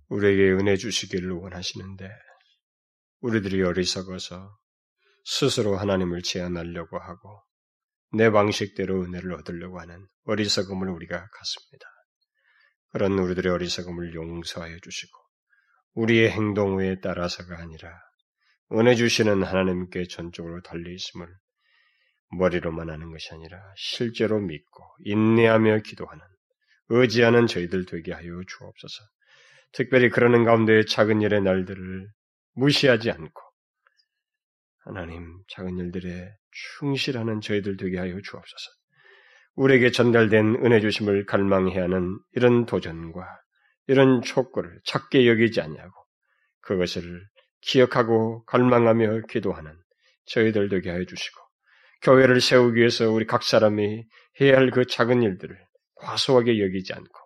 [0.09, 2.09] 우리에게 은혜 주시기를 원하시는데,
[3.21, 4.57] 우리들이 어리석어서
[5.23, 7.41] 스스로 하나님을 제한하려고 하고,
[8.13, 11.87] 내 방식대로 은혜를 얻으려고 하는 어리석음을 우리가 갖습니다.
[12.91, 15.17] 그런 우리들의 어리석음을 용서하여 주시고,
[15.95, 17.91] 우리의 행동 에 따라서가 아니라,
[18.71, 21.27] 은혜 주시는 하나님께 전적으로 달리 있음을
[22.37, 26.23] 머리로만 하는 것이 아니라 실제로 믿고 인내하며 기도하는
[26.89, 29.03] 의지하는 저희들 되게 하여 주옵소서.
[29.71, 32.11] 특별히 그러는 가운데 작은 일의 날들을
[32.53, 33.41] 무시하지 않고
[34.85, 36.35] 하나님 작은 일들에
[36.79, 38.71] 충실하는 저희들 되게 하여 주옵소서.
[39.55, 43.25] 우리에게 전달된 은혜 주심을 갈망해야 하는 이런 도전과
[43.87, 45.93] 이런 촉구를 작게 여기지 않냐고
[46.61, 47.21] 그것을
[47.61, 49.73] 기억하고 갈망하며 기도하는
[50.25, 51.39] 저희들 되게 하여 주시고
[52.01, 54.05] 교회를 세우기 위해서 우리 각 사람이
[54.41, 55.57] 해야 할 그 작은 일들을
[55.95, 57.19] 과소하게 여기지 않고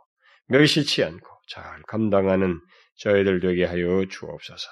[0.48, 2.60] 멸시치 않고 잘 감당하는
[2.98, 4.68] 저희들 되게 하여 주옵소서.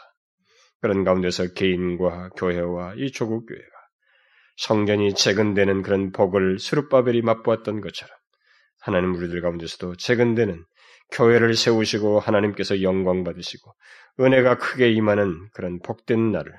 [0.81, 3.74] 그런 가운데서 개인과 교회와 이 조국 교회가
[4.57, 8.15] 성전이 재건되는 그런 복을 스룹바벨이 맛보았던 것처럼
[8.79, 10.63] 하나님 우리들 가운데서도 재건되는
[11.11, 13.73] 교회를 세우시고 하나님께서 영광 받으시고
[14.19, 16.53] 은혜가 크게 임하는 그런 복된 날을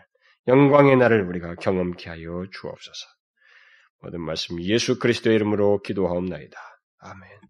[0.49, 3.07] 영광의 날을 우리가 경험케 하여 주옵소서.
[4.01, 6.59] 모든 말씀 예수 그리스도의 이름으로 기도하옵나이다.
[6.99, 7.46] 아멘.